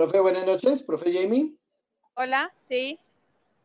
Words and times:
Profe, 0.00 0.18
buenas 0.18 0.46
noches. 0.46 0.82
Profe 0.82 1.12
Jamie. 1.12 1.52
Hola, 2.14 2.50
sí. 2.66 2.98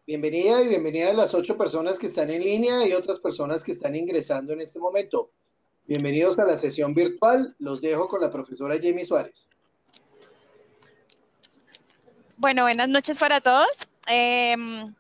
Bienvenida 0.06 0.62
y 0.64 0.68
bienvenida 0.68 1.12
a 1.12 1.14
las 1.14 1.34
ocho 1.34 1.58
personas 1.58 1.98
que 1.98 2.08
están 2.08 2.30
en 2.30 2.44
línea 2.44 2.86
y 2.86 2.92
otras 2.92 3.20
personas 3.20 3.64
que 3.64 3.72
están 3.72 3.96
ingresando 3.96 4.52
en 4.52 4.60
este 4.60 4.78
momento. 4.78 5.32
Bienvenidos 5.88 6.38
a 6.40 6.46
la 6.46 6.58
sesión 6.58 6.94
virtual. 6.94 7.56
Los 7.58 7.80
dejo 7.80 8.10
con 8.10 8.20
la 8.20 8.34
profesora 8.34 8.76
Jamie 8.76 9.06
Suárez. 9.06 9.50
Bueno, 12.36 12.64
buenas 12.64 12.90
noches 12.90 13.18
para 13.18 13.40
todos. 13.40 13.88
Em, 14.06 14.94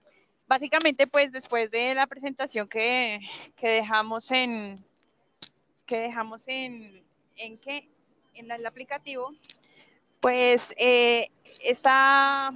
básicamente, 0.48 1.06
pues 1.06 1.34
después 1.34 1.70
de 1.70 1.96
la 1.96 2.08
presentación 2.08 2.70
que, 2.70 3.20
que 3.58 3.68
dejamos 3.68 4.32
en 4.32 4.82
que 5.86 5.98
dejamos 5.98 6.48
en 6.48 7.04
en 7.36 7.58
qué 7.58 7.90
en 8.36 8.52
el 8.52 8.66
aplicativo, 8.66 9.34
pues 10.26 10.74
eh, 10.80 11.30
esta, 11.64 12.52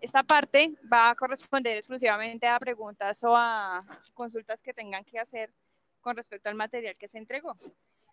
esta 0.00 0.22
parte 0.22 0.72
va 0.92 1.10
a 1.10 1.16
corresponder 1.16 1.76
exclusivamente 1.76 2.46
a 2.46 2.60
preguntas 2.60 3.24
o 3.24 3.36
a 3.36 3.84
consultas 4.14 4.62
que 4.62 4.72
tengan 4.72 5.04
que 5.04 5.18
hacer 5.18 5.52
con 6.00 6.14
respecto 6.14 6.48
al 6.48 6.54
material 6.54 6.94
que 6.96 7.08
se 7.08 7.18
entregó. 7.18 7.56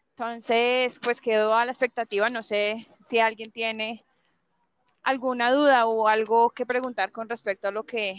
Entonces, 0.10 1.00
pues 1.04 1.22
quedó 1.22 1.54
a 1.54 1.66
la 1.66 1.72
expectativa, 1.72 2.30
no 2.30 2.42
sé 2.42 2.88
si 3.00 3.20
alguien 3.20 3.52
tiene 3.52 4.04
alguna 5.04 5.52
duda 5.52 5.86
o 5.86 6.08
algo 6.08 6.50
que 6.50 6.66
preguntar 6.66 7.12
con 7.12 7.30
respecto 7.30 7.68
a 7.68 7.72
lo 7.72 7.84
que, 7.84 8.16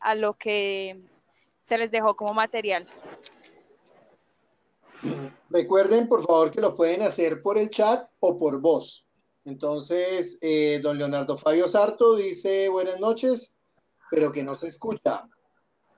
a 0.00 0.14
lo 0.14 0.34
que 0.34 1.00
se 1.62 1.78
les 1.78 1.90
dejó 1.90 2.16
como 2.16 2.34
material. 2.34 2.86
Recuerden, 5.48 6.06
por 6.06 6.26
favor, 6.26 6.50
que 6.50 6.60
lo 6.60 6.76
pueden 6.76 7.00
hacer 7.00 7.40
por 7.40 7.56
el 7.56 7.70
chat 7.70 8.10
o 8.20 8.38
por 8.38 8.60
voz. 8.60 9.09
Entonces, 9.44 10.38
eh, 10.42 10.80
don 10.82 10.98
Leonardo 10.98 11.38
Fabio 11.38 11.68
Sarto 11.68 12.16
dice 12.16 12.68
buenas 12.68 13.00
noches, 13.00 13.56
pero 14.10 14.30
que 14.32 14.42
no 14.42 14.56
se 14.56 14.68
escucha. 14.68 15.26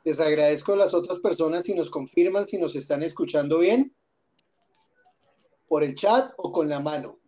Les 0.05 0.21
agradezco 0.21 0.73
a 0.73 0.77
las 0.77 0.95
otras 0.95 1.21
personas 1.21 1.65
si 1.65 1.75
nos 1.75 1.91
confirman 1.91 2.47
si 2.47 2.59
nos 2.59 2.77
están 2.77 3.03
escuchando 3.03 3.59
bien 3.59 3.95
por 5.69 5.83
el 5.83 5.95
chat 5.95 6.33
o 6.37 6.53
con 6.53 6.69
la 6.69 6.81
mano. 6.81 7.19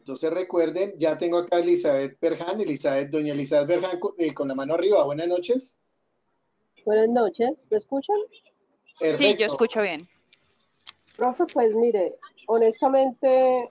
Entonces 0.00 0.30
recuerden, 0.30 0.94
ya 0.98 1.16
tengo 1.16 1.38
acá 1.38 1.56
a 1.56 1.60
Elizabeth 1.60 2.18
Berjan, 2.20 2.60
Elizabeth, 2.60 3.08
doña 3.10 3.32
Elizabeth 3.32 3.68
Berjan 3.68 4.00
eh, 4.18 4.34
con 4.34 4.48
la 4.48 4.54
mano 4.54 4.74
arriba. 4.74 5.02
Buenas 5.04 5.28
noches. 5.28 5.80
Buenas 6.84 7.08
noches, 7.08 7.66
¿me 7.70 7.78
escuchan? 7.78 8.16
Sí, 9.16 9.36
yo 9.38 9.46
escucho 9.46 9.80
bien. 9.80 10.06
Profe, 11.16 11.44
pues 11.52 11.74
mire, 11.74 12.16
honestamente 12.46 13.70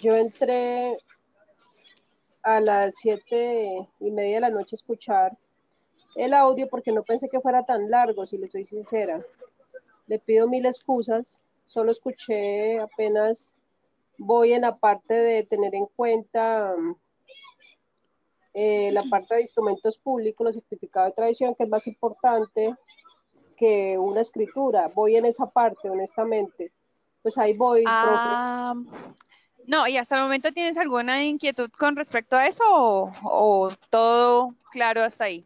yo 0.00 0.14
entré 0.16 0.96
a 2.42 2.60
las 2.60 2.96
siete 2.96 3.88
y 4.00 4.10
media 4.10 4.36
de 4.36 4.40
la 4.40 4.50
noche 4.50 4.74
a 4.74 4.80
escuchar 4.80 5.36
el 6.14 6.34
audio 6.34 6.68
porque 6.68 6.92
no 6.92 7.02
pensé 7.02 7.28
que 7.28 7.40
fuera 7.40 7.64
tan 7.64 7.90
largo, 7.90 8.26
si 8.26 8.38
le 8.38 8.48
soy 8.48 8.64
sincera. 8.64 9.24
Le 10.06 10.18
pido 10.18 10.48
mil 10.48 10.66
excusas, 10.66 11.42
solo 11.64 11.92
escuché 11.92 12.80
apenas 12.80 13.54
voy 14.18 14.52
en 14.52 14.62
la 14.62 14.76
parte 14.76 15.14
de 15.14 15.44
tener 15.44 15.74
en 15.74 15.86
cuenta 15.86 16.74
eh, 18.52 18.90
la 18.92 19.04
parte 19.04 19.36
de 19.36 19.42
instrumentos 19.42 19.98
públicos, 19.98 20.44
los 20.44 20.54
certificados 20.56 21.10
de 21.10 21.14
tradición, 21.14 21.54
que 21.54 21.64
es 21.64 21.68
más 21.68 21.86
importante 21.86 22.74
que 23.56 23.96
una 23.96 24.20
escritura. 24.20 24.90
Voy 24.94 25.16
en 25.16 25.26
esa 25.26 25.48
parte, 25.48 25.88
honestamente. 25.88 26.72
Pues 27.22 27.38
ahí 27.38 27.56
voy. 27.56 27.84
Ah, 27.86 28.74
no, 29.68 29.86
¿y 29.86 29.96
hasta 29.96 30.16
el 30.16 30.22
momento 30.22 30.52
tienes 30.52 30.76
alguna 30.76 31.24
inquietud 31.24 31.70
con 31.78 31.94
respecto 31.94 32.36
a 32.36 32.46
eso 32.46 32.64
o, 32.66 33.70
todo 33.90 34.54
claro 34.72 35.04
hasta 35.04 35.24
ahí? 35.24 35.44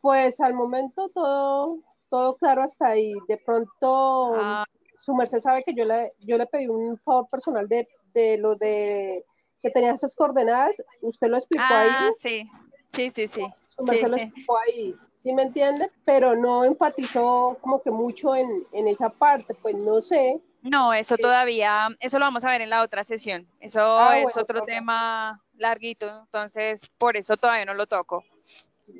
Pues 0.00 0.40
al 0.40 0.54
momento 0.54 1.08
todo, 1.08 1.78
todo 2.08 2.36
claro 2.36 2.62
hasta 2.62 2.86
ahí. 2.86 3.14
De 3.26 3.36
pronto, 3.36 4.34
ah 4.36 4.64
su 4.98 5.14
merced 5.14 5.38
sabe 5.38 5.62
que 5.62 5.74
yo 5.74 5.84
le, 5.84 6.12
yo 6.20 6.36
le 6.36 6.46
pedí 6.46 6.68
un 6.68 6.98
favor 6.98 7.26
personal 7.28 7.68
de, 7.68 7.88
de 8.12 8.36
lo 8.36 8.56
de 8.56 9.24
que 9.62 9.70
tenía 9.70 9.92
esas 9.92 10.14
coordenadas, 10.14 10.82
usted 11.00 11.28
lo 11.28 11.36
explicó 11.36 11.64
ah, 11.66 11.80
ahí. 11.80 12.12
sí, 12.12 12.48
sí, 12.88 13.10
sí, 13.10 13.26
sí. 13.26 13.46
Su 13.66 13.84
merced 13.84 14.08
lo 14.08 14.16
explicó 14.16 14.58
ahí, 14.58 14.94
¿sí 15.14 15.32
me 15.32 15.42
entiende? 15.42 15.90
Pero 16.04 16.36
no 16.36 16.64
enfatizó 16.64 17.56
como 17.60 17.80
que 17.80 17.90
mucho 17.90 18.36
en, 18.36 18.66
en 18.72 18.86
esa 18.86 19.08
parte, 19.08 19.54
pues 19.54 19.76
no 19.76 20.00
sé. 20.00 20.40
No, 20.62 20.92
eso 20.92 21.16
todavía, 21.16 21.88
eso 22.00 22.18
lo 22.18 22.24
vamos 22.24 22.44
a 22.44 22.50
ver 22.50 22.60
en 22.60 22.70
la 22.70 22.82
otra 22.82 23.04
sesión. 23.04 23.46
Eso 23.60 23.80
ah, 23.98 24.18
es 24.18 24.36
otro 24.36 24.62
tema 24.62 25.42
larguito, 25.56 26.22
entonces 26.24 26.88
por 26.98 27.16
eso 27.16 27.36
todavía 27.36 27.64
no 27.64 27.74
lo 27.74 27.86
toco. 27.86 28.24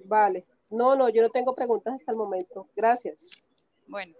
Vale. 0.05 0.45
No, 0.71 0.95
no, 0.95 1.09
yo 1.09 1.23
no 1.23 1.31
tengo 1.31 1.55
preguntas 1.55 1.95
hasta 1.95 2.13
el 2.13 2.19
momento. 2.19 2.69
Gracias. 2.77 3.29
Bueno. 3.87 4.15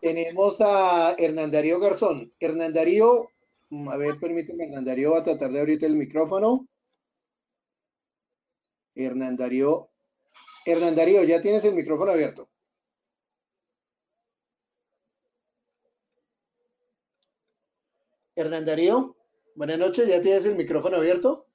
Tenemos 0.00 0.60
a 0.60 1.14
Hernán 1.18 1.50
Darío 1.50 1.78
Garzón. 1.78 2.32
Hernán 2.40 2.72
Darío, 2.72 3.28
mm, 3.70 3.88
a 3.88 3.96
ver, 3.96 4.18
permíteme, 4.18 4.64
Hernán 4.64 4.84
Darío 4.84 5.12
va 5.12 5.18
a 5.18 5.22
tratar 5.22 5.50
de 5.50 5.60
abrir 5.60 5.84
el 5.84 5.96
micrófono. 5.96 6.66
Hernán 8.94 9.36
Darío. 9.36 9.90
Hernán 10.66 10.96
Darío, 10.96 11.22
ya 11.22 11.40
tienes 11.40 11.64
el 11.64 11.74
micrófono 11.74 12.10
abierto. 12.10 12.48
Hernán 18.34 18.64
Darío, 18.64 19.16
buenas 19.54 19.78
noches, 19.78 20.08
ya 20.08 20.20
tienes 20.20 20.44
el 20.44 20.56
micrófono 20.56 20.96
abierto. 20.96 21.46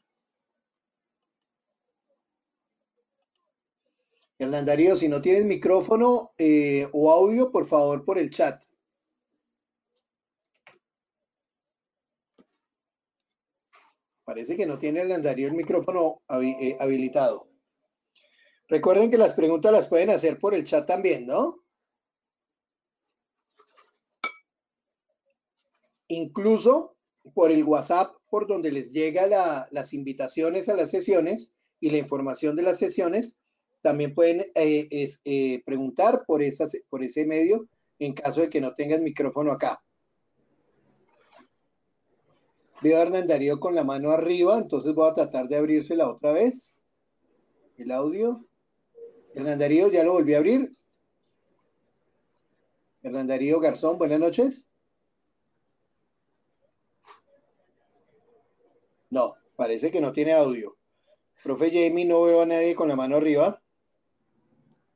Hernán 4.39 4.66
Darío, 4.66 4.95
si 4.95 5.09
no 5.09 5.21
tienes 5.21 5.44
micrófono 5.44 6.33
eh, 6.38 6.88
o 6.94 7.11
audio, 7.11 7.51
por 7.51 7.67
favor, 7.67 8.05
por 8.05 8.17
el 8.17 8.29
chat. 8.29 8.63
Parece 14.23 14.55
que 14.55 14.66
no 14.66 14.79
tiene 14.79 15.01
Hernán 15.01 15.21
Darío 15.21 15.47
el 15.50 15.53
micrófono 15.53 16.21
eh, 16.29 16.77
habilitado. 16.79 17.50
Recuerden 18.71 19.11
que 19.11 19.17
las 19.17 19.33
preguntas 19.33 19.73
las 19.73 19.89
pueden 19.89 20.11
hacer 20.11 20.39
por 20.39 20.55
el 20.55 20.63
chat 20.63 20.87
también, 20.87 21.27
¿no? 21.27 21.61
Incluso 26.07 26.95
por 27.33 27.51
el 27.51 27.65
WhatsApp, 27.65 28.15
por 28.29 28.47
donde 28.47 28.71
les 28.71 28.93
llega 28.93 29.67
las 29.69 29.93
invitaciones 29.93 30.69
a 30.69 30.75
las 30.77 30.89
sesiones 30.89 31.53
y 31.81 31.89
la 31.89 31.97
información 31.97 32.55
de 32.55 32.63
las 32.63 32.79
sesiones, 32.79 33.35
también 33.81 34.15
pueden 34.15 34.45
eh, 34.55 34.88
eh, 35.25 35.61
preguntar 35.65 36.23
por, 36.25 36.41
ese 36.41 37.25
medio 37.25 37.67
en 37.99 38.13
caso 38.13 38.39
de 38.39 38.49
que 38.49 38.61
no 38.61 38.73
tengan 38.73 39.03
micrófono 39.03 39.51
acá. 39.51 39.83
Veo 42.81 42.97
a 42.97 43.01
Hernán 43.01 43.27
Darío 43.27 43.59
con 43.59 43.75
la 43.75 43.83
mano 43.83 44.11
arriba, 44.11 44.57
entonces 44.57 44.95
voy 44.95 45.09
a 45.09 45.13
tratar 45.13 45.49
de 45.49 45.57
abrírsela 45.57 46.09
otra 46.09 46.31
vez. 46.31 46.73
El 47.77 47.91
audio. 47.91 48.47
Hernán 49.34 49.59
Darío, 49.59 49.90
ya 49.90 50.03
lo 50.03 50.14
volví 50.14 50.34
a 50.34 50.40
abrir. 50.40 50.75
Hernán 53.02 53.28
Darío 53.28 53.59
Garzón, 53.59 53.97
buenas 53.97 54.19
noches. 54.19 54.72
No, 59.09 59.36
parece 59.56 59.92
que 59.92 60.02
no 60.02 60.12
tiene 60.12 60.34
audio. 60.34 60.78
Profe 61.44 61.72
Jamie, 61.72 62.06
no 62.06 62.24
veo 62.24 62.42
a 62.42 62.46
nadie 62.46 62.75
con 62.75 62.88
la 62.88 62.96
mano 62.96 63.18
arriba. 63.18 63.62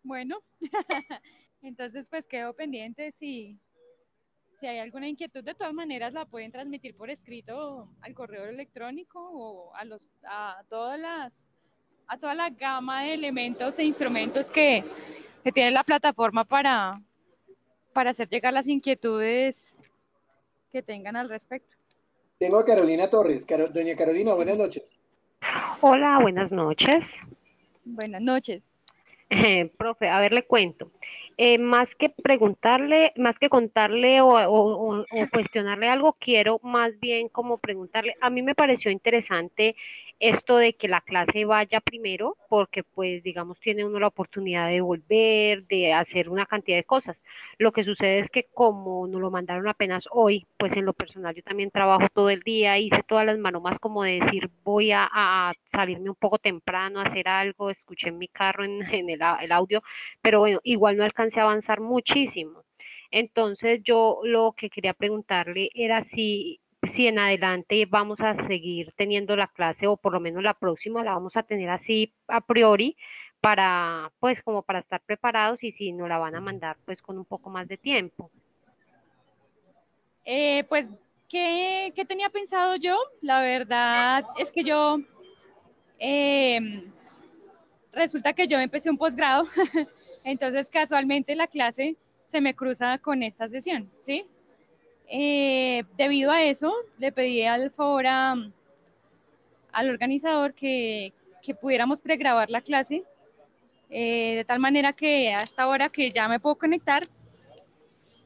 Bueno, 0.04 0.40
entonces 1.62 2.08
pues 2.10 2.26
quedo 2.28 2.54
pendiente 2.54 3.12
si, 3.12 3.60
si 4.60 4.68
hay 4.68 4.78
alguna 4.78 5.10
inquietud, 5.10 5.44
de 5.44 5.56
todas 5.56 5.74
maneras 5.74 6.14
la 6.14 6.26
pueden 6.26 6.52
transmitir 6.52 6.96
por 6.96 7.10
escrito 7.10 7.90
al 8.02 8.14
correo 8.14 8.46
electrónico 8.46 9.20
o 9.20 9.74
a 9.76 9.84
los 9.86 10.12
a 10.24 10.64
todas 10.70 11.00
las 11.00 11.55
a 12.08 12.18
toda 12.18 12.36
la 12.36 12.50
gama 12.50 13.04
de 13.04 13.14
elementos 13.14 13.80
e 13.80 13.84
instrumentos 13.84 14.50
que, 14.50 14.84
que 15.44 15.52
tiene 15.52 15.72
la 15.72 15.84
plataforma 15.84 16.44
para, 16.44 16.94
para 17.94 18.12
hacer 18.12 18.30
llegar 18.30 18.54
las 18.54 18.68
inquietudes 18.68 19.76
que 20.72 20.82
tengan 20.82 21.16
al 21.16 21.30
respecto. 21.30 21.76
Tengo 22.38 22.60
a 22.60 22.66
Carolina 22.66 23.10
Torres. 23.10 23.48
Doña 23.48 23.96
Carolina, 23.96 24.34
buenas 24.34 24.58
noches. 24.58 25.00
Hola, 25.82 26.20
buenas 26.22 26.52
noches. 26.52 27.08
Buenas 27.86 28.22
noches. 28.22 28.72
profe, 29.78 30.10
a 30.10 30.20
ver, 30.20 30.34
le 30.34 30.44
cuento. 30.44 30.92
eh, 31.38 31.58
más 31.58 31.88
que 31.98 32.10
preguntarle, 32.10 33.12
más 33.18 33.38
que 33.40 33.50
contarle 33.50 34.22
o, 34.22 34.30
o, 34.30 35.00
o, 35.00 35.06
cuestionarle 35.32 35.90
algo, 35.90 36.14
quiero 36.14 36.60
más 36.64 36.98
bien 37.00 37.28
como 37.30 37.58
preguntarle, 37.58 38.16
a 38.22 38.30
mí 38.30 38.42
me 38.42 38.56
pareció 38.56 38.90
interesante 38.92 39.76
esto 40.20 40.58
de 40.58 40.74
que 40.74 40.88
la 40.88 41.02
clase 41.02 41.46
vaya 41.46 41.82
primero, 41.82 42.38
porque 42.50 42.84
pues 42.84 43.24
digamos 43.24 43.60
tiene 43.60 43.86
uno 43.86 44.00
la 44.00 44.08
oportunidad 44.08 44.70
de 44.70 44.82
volver, 44.82 45.66
de 45.68 45.94
hacer 45.94 46.30
una 46.30 46.46
cantidad 46.46 46.78
de 46.78 46.84
cosas. 46.84 47.18
Lo 47.58 47.72
que 47.72 47.84
sucede 47.84 48.20
es 48.20 48.30
que 48.30 48.46
como 48.54 49.08
nos 49.08 49.22
lo 49.22 49.32
mandaron 49.32 49.68
apenas 49.68 50.08
hoy, 50.12 50.46
pues 50.58 50.76
en 50.78 50.86
lo 50.86 50.94
personal 50.94 51.36
yo 51.36 51.44
también 51.44 51.72
trabajo 51.72 52.08
todo 52.14 52.30
el 52.30 52.42
día, 52.42 52.78
hice 52.80 53.04
todas 53.08 53.26
las 53.26 53.38
maromas 53.38 53.80
como 53.80 54.04
de 54.04 54.20
decir 54.22 54.50
voy 54.64 54.92
a, 54.94 55.52
salirme 55.72 56.10
un 56.10 56.16
poco 56.16 56.38
temprano, 56.40 57.00
a 57.00 57.04
hacer 57.04 57.28
algo, 57.28 57.70
escuché 57.70 58.10
en 58.10 58.18
mi 58.18 58.28
carro 58.28 58.64
en, 58.64 58.80
en 58.94 59.10
el, 59.10 59.20
el 59.42 59.52
audio, 59.52 59.84
pero 60.22 60.40
bueno, 60.40 60.60
igual 60.64 60.98
no 60.98 61.04
alcancé 61.04 61.40
a 61.40 61.44
avanzar 61.44 61.82
muchísimo. 61.82 62.64
Entonces 63.12 63.82
yo 63.84 64.20
lo 64.24 64.54
que 64.58 64.70
quería 64.70 64.94
preguntarle 64.94 65.70
era 65.74 66.04
si 66.14 66.60
si 66.92 67.08
en 67.08 67.20
adelante 67.20 67.86
vamos 67.86 68.20
a 68.20 68.36
seguir 68.48 68.94
teniendo 68.96 69.36
la 69.36 69.48
clase 69.48 69.88
o 69.88 69.98
por 69.98 70.14
lo 70.14 70.20
menos 70.20 70.44
la 70.44 70.54
próxima 70.54 71.04
la 71.04 71.14
vamos 71.14 71.36
a 71.36 71.44
tener 71.44 71.70
así 71.70 72.14
a 72.28 72.42
priori 72.42 72.98
para 73.42 74.12
pues 74.20 74.42
como 74.42 74.64
para 74.64 74.80
estar 74.80 75.02
preparados 75.02 75.64
y 75.64 75.72
si 75.72 75.92
nos 75.92 76.10
la 76.10 76.18
van 76.18 76.36
a 76.36 76.42
mandar 76.42 76.78
pues 76.86 77.02
con 77.02 77.18
un 77.18 77.26
poco 77.26 77.50
más 77.50 77.68
de 77.68 77.78
tiempo. 77.78 78.32
Eh, 80.26 80.64
pues, 80.68 80.90
¿qué, 81.30 81.94
¿qué, 81.96 82.04
tenía 82.06 82.30
pensado 82.30 82.76
yo? 82.78 82.98
La 83.22 83.42
verdad 83.42 84.26
es 84.40 84.52
que 84.52 84.64
yo, 84.64 84.98
eh, 86.00 86.90
resulta 87.94 88.34
que 88.34 88.48
yo 88.48 88.60
empecé 88.60 88.90
un 88.90 88.98
posgrado, 88.98 89.48
entonces 90.26 90.70
casualmente 90.72 91.36
la 91.36 91.46
clase 91.46 91.96
se 92.26 92.42
me 92.42 92.56
cruza 92.56 92.98
con 92.98 93.22
esta 93.22 93.48
sesión, 93.48 93.92
¿sí? 94.00 94.26
Eh, 95.08 95.84
debido 95.98 96.32
a 96.32 96.44
eso, 96.44 96.74
le 96.98 97.12
pedí 97.12 97.44
al 97.44 97.72
favor 97.72 98.08
a, 98.08 98.36
al 99.72 99.90
organizador 99.90 100.54
que, 100.54 101.14
que, 101.44 101.54
pudiéramos 101.54 102.00
pregrabar 102.00 102.50
la 102.50 102.62
clase, 102.62 103.04
eh, 103.90 104.36
de 104.38 104.46
tal 104.46 104.60
manera 104.60 104.94
que 104.94 105.32
hasta 105.34 105.64
ahora 105.64 105.90
que 105.90 106.12
ya 106.12 106.28
me 106.28 106.40
puedo 106.40 106.56
conectar, 106.56 107.04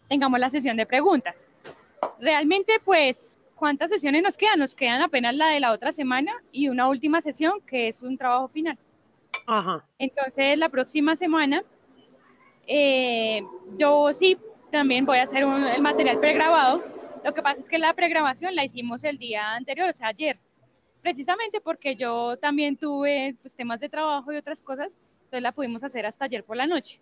tengamos 0.08 0.40
la 0.40 0.50
sesión 0.50 0.78
de 0.78 0.86
preguntas. 0.86 1.48
Realmente, 2.20 2.74
pues, 2.84 3.38
¿cuántas 3.56 3.92
sesiones 3.92 4.24
nos 4.24 4.38
quedan? 4.38 4.60
Nos 4.60 4.74
quedan 4.74 5.02
apenas 5.02 5.36
la 5.36 5.48
de 5.48 5.60
la 5.60 5.74
otra 5.74 5.92
semana 5.92 6.34
y 6.52 6.70
una 6.70 6.88
última 6.88 7.20
sesión 7.20 7.62
que 7.62 7.90
es 7.90 8.02
un 8.02 8.18
trabajo 8.18 8.48
final. 8.48 8.78
Ajá. 9.48 9.86
Entonces, 9.98 10.58
la 10.58 10.70
próxima 10.70 11.16
semana, 11.16 11.64
eh, 12.68 13.44
yo 13.78 14.14
sí 14.14 14.38
también 14.72 15.06
voy 15.06 15.18
a 15.18 15.24
hacer 15.24 15.44
el 15.44 15.82
material 15.82 16.20
pregrabado. 16.20 16.84
Lo 17.24 17.34
que 17.34 17.42
pasa 17.42 17.60
es 17.60 17.68
que 17.68 17.78
la 17.78 17.94
pregrabación 17.94 18.56
la 18.56 18.64
hicimos 18.64 19.04
el 19.04 19.18
día 19.18 19.54
anterior, 19.56 19.90
o 19.90 19.94
sea, 19.94 20.08
ayer, 20.10 20.40
precisamente 21.02 21.60
porque 21.60 21.96
yo 21.96 22.38
también 22.38 22.78
tuve 22.78 23.36
pues, 23.42 23.56
temas 23.56 23.80
de 23.80 23.90
trabajo 23.90 24.32
y 24.32 24.38
otras 24.38 24.62
cosas, 24.62 24.98
entonces 25.20 25.42
la 25.42 25.52
pudimos 25.52 25.84
hacer 25.84 26.06
hasta 26.06 26.26
ayer 26.26 26.44
por 26.44 26.58
la 26.58 26.68
noche. 26.68 27.00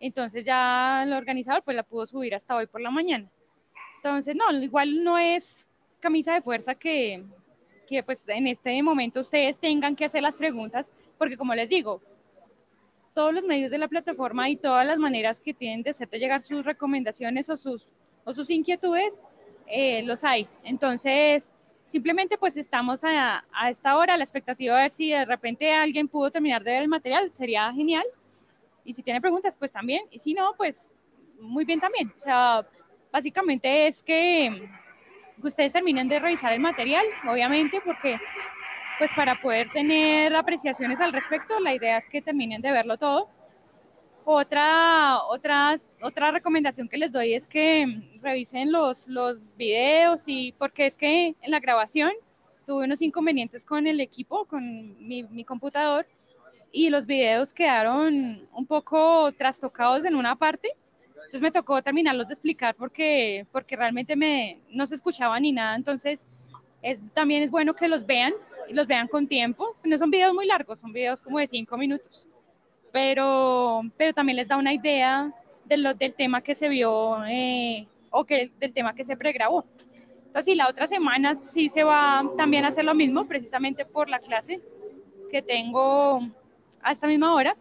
Entonces 0.00 0.44
ya 0.44 1.02
el 1.04 1.12
organizador 1.12 1.62
pues 1.62 1.76
la 1.76 1.82
pudo 1.82 2.06
subir 2.06 2.34
hasta 2.34 2.56
hoy 2.56 2.66
por 2.66 2.80
la 2.80 2.90
mañana. 2.90 3.28
Entonces, 3.96 4.36
no, 4.36 4.50
igual 4.52 5.02
no 5.02 5.18
es 5.18 5.66
camisa 5.98 6.34
de 6.34 6.42
fuerza 6.42 6.74
que, 6.76 7.24
que 7.88 8.02
pues 8.02 8.28
en 8.28 8.46
este 8.46 8.80
momento 8.82 9.20
ustedes 9.20 9.58
tengan 9.58 9.96
que 9.96 10.04
hacer 10.04 10.22
las 10.22 10.36
preguntas, 10.36 10.92
porque 11.18 11.36
como 11.36 11.54
les 11.54 11.68
digo, 11.68 12.00
todos 13.18 13.34
los 13.34 13.42
medios 13.42 13.72
de 13.72 13.78
la 13.78 13.88
plataforma 13.88 14.48
y 14.48 14.54
todas 14.54 14.86
las 14.86 14.96
maneras 14.96 15.40
que 15.40 15.52
tienen 15.52 15.82
de 15.82 15.90
hacerte 15.90 16.20
llegar 16.20 16.40
sus 16.40 16.64
recomendaciones 16.64 17.50
o 17.50 17.56
sus, 17.56 17.88
o 18.22 18.32
sus 18.32 18.48
inquietudes, 18.48 19.20
eh, 19.66 20.04
los 20.04 20.22
hay. 20.22 20.46
Entonces, 20.62 21.52
simplemente 21.84 22.38
pues 22.38 22.56
estamos 22.56 23.02
a, 23.02 23.44
a, 23.52 23.70
esta 23.70 23.96
hora, 23.96 24.16
la 24.16 24.22
expectativa 24.22 24.76
de 24.76 24.82
ver 24.82 24.90
si 24.92 25.10
de 25.10 25.24
repente 25.24 25.72
alguien 25.72 26.06
pudo 26.06 26.30
terminar 26.30 26.62
de 26.62 26.70
ver 26.70 26.82
el 26.82 26.88
material, 26.88 27.32
sería 27.32 27.72
genial. 27.72 28.04
Y 28.84 28.92
si 28.94 29.02
tiene 29.02 29.20
preguntas, 29.20 29.56
pues 29.56 29.72
también. 29.72 30.02
Y 30.12 30.20
si 30.20 30.32
no, 30.32 30.54
pues 30.56 30.88
muy 31.40 31.64
bien 31.64 31.80
también. 31.80 32.14
O 32.16 32.20
sea, 32.20 32.64
básicamente 33.10 33.88
es 33.88 34.00
que 34.00 34.70
ustedes 35.42 35.72
terminen 35.72 36.08
de 36.08 36.20
revisar 36.20 36.52
el 36.52 36.60
material, 36.60 37.04
obviamente, 37.28 37.80
porque 37.84 38.16
pues 38.98 39.10
para 39.14 39.40
poder 39.40 39.70
tener 39.72 40.34
apreciaciones 40.34 41.00
al 41.00 41.12
respecto, 41.12 41.60
la 41.60 41.74
idea 41.74 41.96
es 41.98 42.06
que 42.06 42.20
terminen 42.20 42.60
de 42.60 42.72
verlo 42.72 42.98
todo. 42.98 43.28
Otra, 44.24 45.22
otra, 45.28 45.76
otra 46.02 46.32
recomendación 46.32 46.88
que 46.88 46.98
les 46.98 47.12
doy 47.12 47.32
es 47.32 47.46
que 47.46 47.86
revisen 48.20 48.72
los, 48.72 49.08
los 49.08 49.46
videos 49.56 50.24
y 50.26 50.52
porque 50.58 50.86
es 50.86 50.96
que 50.96 51.34
en 51.40 51.50
la 51.50 51.60
grabación 51.60 52.12
tuve 52.66 52.84
unos 52.84 53.00
inconvenientes 53.00 53.64
con 53.64 53.86
el 53.86 54.00
equipo, 54.00 54.44
con 54.44 54.98
mi, 55.06 55.22
mi 55.22 55.44
computador 55.44 56.06
y 56.72 56.90
los 56.90 57.06
videos 57.06 57.54
quedaron 57.54 58.46
un 58.52 58.66
poco 58.66 59.32
trastocados 59.32 60.04
en 60.04 60.14
una 60.14 60.36
parte. 60.36 60.76
Entonces 61.14 61.40
me 61.40 61.50
tocó 61.50 61.80
terminarlos 61.82 62.28
de 62.28 62.34
explicar 62.34 62.74
porque, 62.74 63.46
porque 63.52 63.76
realmente 63.76 64.16
me, 64.16 64.60
no 64.70 64.86
se 64.86 64.96
escuchaba 64.96 65.38
ni 65.40 65.52
nada. 65.52 65.74
Entonces 65.76 66.26
es, 66.82 67.00
también 67.14 67.42
es 67.42 67.50
bueno 67.50 67.74
que 67.74 67.88
los 67.88 68.04
vean 68.04 68.34
los 68.70 68.86
vean 68.86 69.08
con 69.08 69.26
tiempo. 69.26 69.76
No 69.84 69.98
son 69.98 70.10
videos 70.10 70.34
muy 70.34 70.46
largos, 70.46 70.78
son 70.78 70.92
videos 70.92 71.22
como 71.22 71.38
de 71.38 71.46
cinco 71.46 71.76
minutos, 71.76 72.26
pero, 72.92 73.82
pero 73.96 74.12
también 74.12 74.36
les 74.36 74.48
da 74.48 74.56
una 74.56 74.72
idea 74.72 75.32
de 75.64 75.76
lo, 75.76 75.94
del 75.94 76.14
tema 76.14 76.42
que 76.42 76.54
se 76.54 76.68
vio 76.68 77.24
eh, 77.26 77.86
o 78.10 78.24
que, 78.24 78.50
del 78.58 78.72
tema 78.72 78.94
que 78.94 79.04
se 79.04 79.16
pregrabó. 79.16 79.64
Entonces, 80.26 80.54
y 80.54 80.56
la 80.56 80.68
otra 80.68 80.86
semana 80.86 81.34
sí 81.34 81.68
se 81.68 81.84
va 81.84 82.22
también 82.36 82.64
a 82.64 82.68
hacer 82.68 82.84
lo 82.84 82.94
mismo, 82.94 83.26
precisamente 83.26 83.84
por 83.84 84.08
la 84.08 84.18
clase 84.18 84.60
que 85.30 85.42
tengo 85.42 86.20
a 86.82 86.92
esta 86.92 87.06
misma 87.06 87.34
hora. 87.34 87.56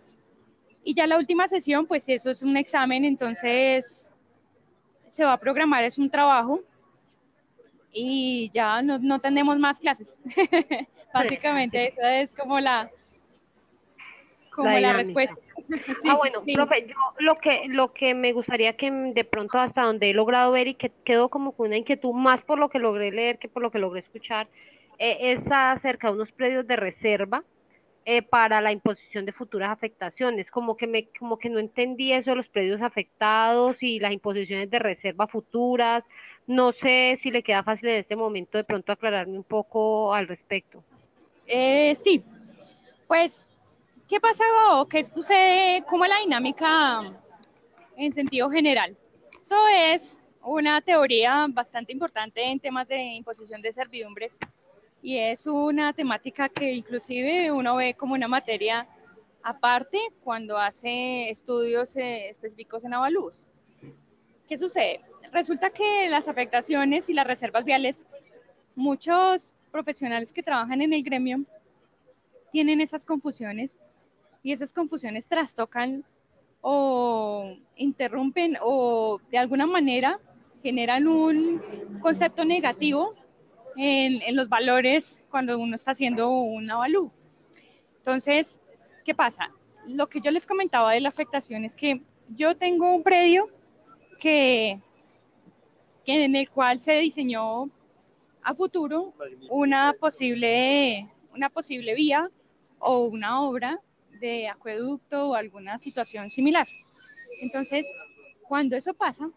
Y 0.84 0.94
ya 0.94 1.08
la 1.08 1.18
última 1.18 1.48
sesión, 1.48 1.86
pues 1.86 2.08
eso 2.08 2.30
es 2.30 2.42
un 2.42 2.56
examen, 2.56 3.04
entonces 3.04 4.14
se 5.08 5.26
va 5.26 5.34
a 5.34 5.40
programar, 5.40 5.84
es 5.84 5.98
un 5.98 6.10
trabajo 6.10 6.62
y 7.92 8.52
ya 8.54 8.82
no, 8.82 9.00
no 9.00 9.20
tenemos 9.20 9.58
más 9.60 9.80
clases. 9.80 10.18
Básicamente 11.24 11.88
esa 11.98 12.20
es 12.20 12.36
como 12.36 12.60
la, 12.60 12.90
como 14.52 14.70
la, 14.70 14.80
la 14.80 14.94
respuesta. 14.94 15.36
sí, 15.68 15.94
ah, 16.10 16.16
bueno, 16.16 16.42
sí. 16.46 16.54
profe, 16.54 16.88
yo 16.88 16.96
lo 17.20 17.38
que, 17.38 17.64
lo 17.68 17.94
que 17.94 18.14
me 18.14 18.34
gustaría 18.34 18.76
que 18.76 18.92
de 18.92 19.24
pronto 19.24 19.60
hasta 19.60 19.84
donde 19.84 20.10
he 20.10 20.14
logrado 20.14 20.52
ver 20.52 20.68
y 20.68 20.76
que 20.76 20.92
quedó 21.06 21.30
como 21.30 21.52
con 21.52 21.68
una 21.68 21.78
inquietud 21.78 22.14
más 22.14 22.42
por 22.42 22.60
lo 22.60 22.70
que 22.70 22.80
logré 22.80 23.12
leer 23.12 23.38
que 23.40 23.50
por 23.50 23.62
lo 23.62 23.72
que 23.72 23.80
logré 23.80 24.00
escuchar, 24.02 24.48
eh, 25.00 25.18
es 25.32 25.40
acerca 25.52 26.08
de 26.08 26.14
unos 26.14 26.32
predios 26.32 26.66
de 26.66 26.76
reserva 26.76 27.44
eh, 28.06 28.22
para 28.22 28.62
la 28.62 28.72
imposición 28.72 29.26
de 29.26 29.34
futuras 29.34 29.70
afectaciones. 29.70 30.50
Como 30.50 30.78
que 30.78 30.88
me, 30.88 31.08
como 31.20 31.38
que 31.38 31.50
no 31.50 31.60
entendí 31.60 32.14
eso 32.14 32.32
de 32.32 32.38
los 32.38 32.48
predios 32.48 32.82
afectados 32.82 33.76
y 33.82 34.00
las 34.00 34.14
imposiciones 34.14 34.70
de 34.70 34.80
reserva 34.80 35.28
futuras. 35.28 36.06
No 36.48 36.72
sé 36.72 37.18
si 37.22 37.32
le 37.32 37.44
queda 37.44 37.64
fácil 37.64 37.90
en 37.90 37.98
este 37.98 38.16
momento 38.16 38.58
de 38.58 38.64
pronto 38.64 38.94
aclararme 38.94 39.38
un 39.38 39.44
poco 39.44 40.14
al 40.14 40.28
respecto. 40.28 40.84
Eh, 41.48 41.96
sí, 41.96 42.24
pues, 43.08 43.48
¿qué 44.08 44.20
pasa 44.20 44.44
o 44.74 44.88
qué 44.88 45.04
sucede? 45.04 45.84
¿Cómo 45.88 46.04
es 46.04 46.10
la 46.10 46.20
dinámica 46.20 47.22
en 47.96 48.12
sentido 48.12 48.50
general? 48.50 48.98
Esto 49.42 49.56
es 49.74 50.18
una 50.42 50.82
teoría 50.82 51.46
bastante 51.50 51.94
importante 51.94 52.44
en 52.44 52.60
temas 52.60 52.88
de 52.90 53.02
imposición 53.02 53.62
de 53.62 53.72
servidumbres 53.72 54.38
y 55.02 55.18
es 55.18 55.48
una 55.48 55.94
temática 55.94 56.50
que 56.50 56.74
inclusive 56.74 57.50
uno 57.52 57.78
ve 57.78 57.94
como 57.94 58.14
una 58.14 58.28
materia 58.28 58.86
aparte 59.42 60.00
cuando 60.24 60.58
hace 60.58 61.30
estudios 61.30 61.96
eh, 61.96 62.30
específicos 62.30 62.84
en 62.84 62.94
avalúos. 62.94 63.48
¿Qué 64.50 64.58
sucede? 64.58 65.02
resulta 65.32 65.70
que 65.70 66.08
las 66.10 66.28
afectaciones 66.28 67.10
y 67.10 67.14
las 67.14 67.28
reservas 67.28 67.66
viales, 67.66 68.06
muchos 68.76 69.54
profesionales 69.78 70.34
que 70.34 70.42
trabajan 70.42 70.82
en 70.82 70.92
el 70.92 71.04
gremio 71.04 71.46
tienen 72.52 72.82
esas 72.82 73.06
confusiones 73.06 73.78
y 74.42 74.52
esas 74.52 74.74
confusiones 74.74 75.28
trastocan 75.28 76.04
o 76.62 77.56
interrumpen 77.76 78.58
o 78.60 79.22
de 79.30 79.38
alguna 79.38 79.68
manera 79.68 80.20
generan 80.64 81.08
un 81.08 81.62
concepto 82.02 82.44
negativo 82.44 83.14
en, 83.76 84.36
los 84.36 84.50
valores 84.50 85.24
cuando 85.30 85.60
uno 85.60 85.76
está 85.76 85.92
haciendo 85.92 86.32
un 86.32 86.72
avalú. 86.72 87.12
Entonces, 88.00 88.60
¿qué 89.06 89.14
pasa? 89.14 89.52
Lo 89.86 90.10
que 90.10 90.22
yo 90.22 90.32
les 90.32 90.48
comentaba 90.48 90.94
de 90.94 91.02
la 91.02 91.10
afectación 91.10 91.66
es 91.66 91.76
que 91.76 92.02
yo 92.30 92.58
tengo 92.58 92.96
un 92.96 93.04
predio 93.04 93.46
que 94.20 94.82
en 96.08 96.36
el 96.36 96.50
cual 96.50 96.80
se 96.80 96.98
diseñó 96.98 97.70
a 98.48 98.56
futuro 98.56 99.14
una 99.50 99.92
posible, 99.92 101.06
una 101.36 101.50
posible 101.50 101.94
vía 101.96 102.30
o 102.80 103.00
una 103.04 103.42
obra 103.42 103.82
de 104.22 104.48
acueducto 104.48 105.32
o 105.32 105.36
alguna 105.36 105.78
situación 105.78 106.30
similar. 106.30 106.66
Entonces, 107.42 107.86
cuando 108.48 108.78
eso 108.78 108.94
pasa, 108.94 109.30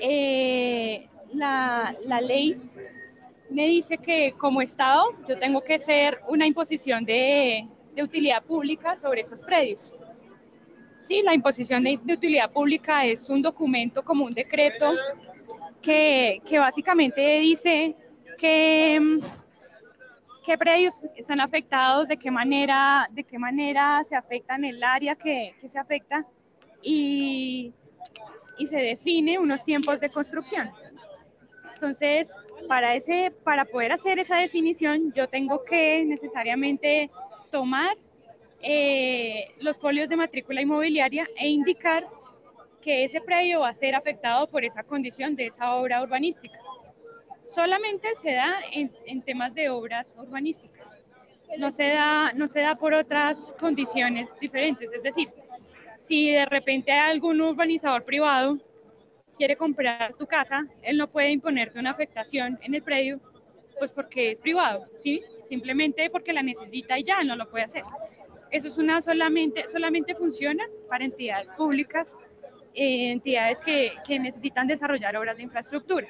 eh, 0.00 1.08
la, 1.32 1.96
la 2.02 2.20
ley 2.20 2.56
me 3.50 3.66
dice 3.66 3.98
que 3.98 4.32
como 4.38 4.62
Estado 4.62 5.06
yo 5.28 5.36
tengo 5.36 5.64
que 5.64 5.80
ser 5.80 6.20
una 6.28 6.46
imposición 6.46 7.04
de, 7.04 7.66
de 7.96 8.02
utilidad 8.04 8.44
pública 8.44 8.96
sobre 8.96 9.22
esos 9.22 9.42
predios. 9.42 9.92
Sí, 10.98 11.20
la 11.22 11.34
imposición 11.34 11.82
de, 11.82 11.98
de, 12.00 12.14
utilidad 12.14 12.52
pública 12.52 13.04
es 13.06 13.28
un 13.28 13.42
documento 13.42 14.04
como 14.04 14.24
un 14.24 14.34
decreto 14.34 14.92
que, 15.82 16.40
que 16.46 16.60
básicamente 16.60 17.40
dice 17.40 17.96
qué 18.36 19.20
predios 20.58 20.94
están 21.16 21.40
afectados, 21.40 22.08
de 22.08 22.16
qué 22.16 22.30
manera, 22.30 23.08
de 23.10 23.24
qué 23.24 23.38
manera 23.38 24.02
se 24.04 24.16
afectan 24.16 24.64
el 24.64 24.82
área 24.82 25.14
que, 25.16 25.54
se 25.66 25.78
afecta 25.78 26.26
y, 26.82 27.72
y 28.58 28.66
se 28.66 28.76
define 28.76 29.38
unos 29.38 29.64
tiempos 29.64 30.00
de 30.00 30.10
construcción. 30.10 30.70
Entonces, 31.74 32.34
para, 32.68 32.94
ese, 32.94 33.32
para 33.42 33.64
poder 33.64 33.92
hacer 33.92 34.18
esa 34.18 34.38
definición, 34.38 35.12
yo 35.12 35.28
tengo 35.28 35.64
que 35.64 36.04
necesariamente 36.04 37.10
tomar 37.50 37.96
eh, 38.62 39.48
los 39.60 39.78
folios 39.78 40.08
de 40.08 40.16
matrícula 40.16 40.62
inmobiliaria 40.62 41.26
e 41.36 41.48
indicar 41.48 42.04
que 42.80 43.04
ese 43.04 43.20
predio 43.20 43.60
va 43.60 43.70
a 43.70 43.74
ser 43.74 43.94
afectado 43.94 44.46
por 44.46 44.64
esa 44.64 44.82
condición 44.82 45.36
de 45.36 45.46
esa 45.46 45.74
obra 45.74 46.02
urbanística. 46.02 46.58
Solamente 47.46 48.14
se 48.16 48.32
da 48.32 48.56
en, 48.72 49.22
temas 49.22 49.54
de 49.54 49.68
obras 49.70 50.16
urbanísticas, 50.18 50.98
no 51.58 51.70
se, 51.70 51.88
da, 51.88 52.32
no 52.32 52.48
se 52.48 52.60
da 52.60 52.76
por 52.76 52.94
otras 52.94 53.54
condiciones 53.60 54.34
diferentes. 54.40 54.92
Es 54.92 55.02
decir, 55.02 55.28
si 55.98 56.30
de 56.30 56.46
repente 56.46 56.92
algún 56.92 57.40
urbanizador 57.40 58.04
privado 58.04 58.58
quiere 59.36 59.56
comprar 59.56 60.14
tu 60.14 60.26
casa, 60.26 60.66
él 60.82 60.96
no 60.96 61.08
puede 61.08 61.30
imponerte 61.30 61.78
una 61.78 61.90
afectación 61.90 62.58
en 62.62 62.74
el 62.74 62.82
predio, 62.82 63.20
pues 63.78 63.90
porque 63.90 64.32
es 64.32 64.40
privado, 64.40 64.86
¿sí? 64.96 65.22
Simplemente 65.44 66.08
porque 66.10 66.32
la 66.32 66.42
necesita 66.42 66.98
y 66.98 67.04
ya 67.04 67.22
no 67.24 67.36
lo 67.36 67.50
puede 67.50 67.64
hacer. 67.64 67.82
Eso 68.50 68.68
es 68.68 68.78
una 68.78 69.02
solamente, 69.02 69.66
solamente 69.68 70.14
funciona 70.14 70.64
para 70.88 71.04
entidades 71.04 71.50
públicas, 71.52 72.18
eh, 72.74 73.12
entidades 73.12 73.60
que, 73.60 73.92
que 74.06 74.18
necesitan 74.18 74.66
desarrollar 74.66 75.16
obras 75.16 75.36
de 75.36 75.42
infraestructura. 75.42 76.08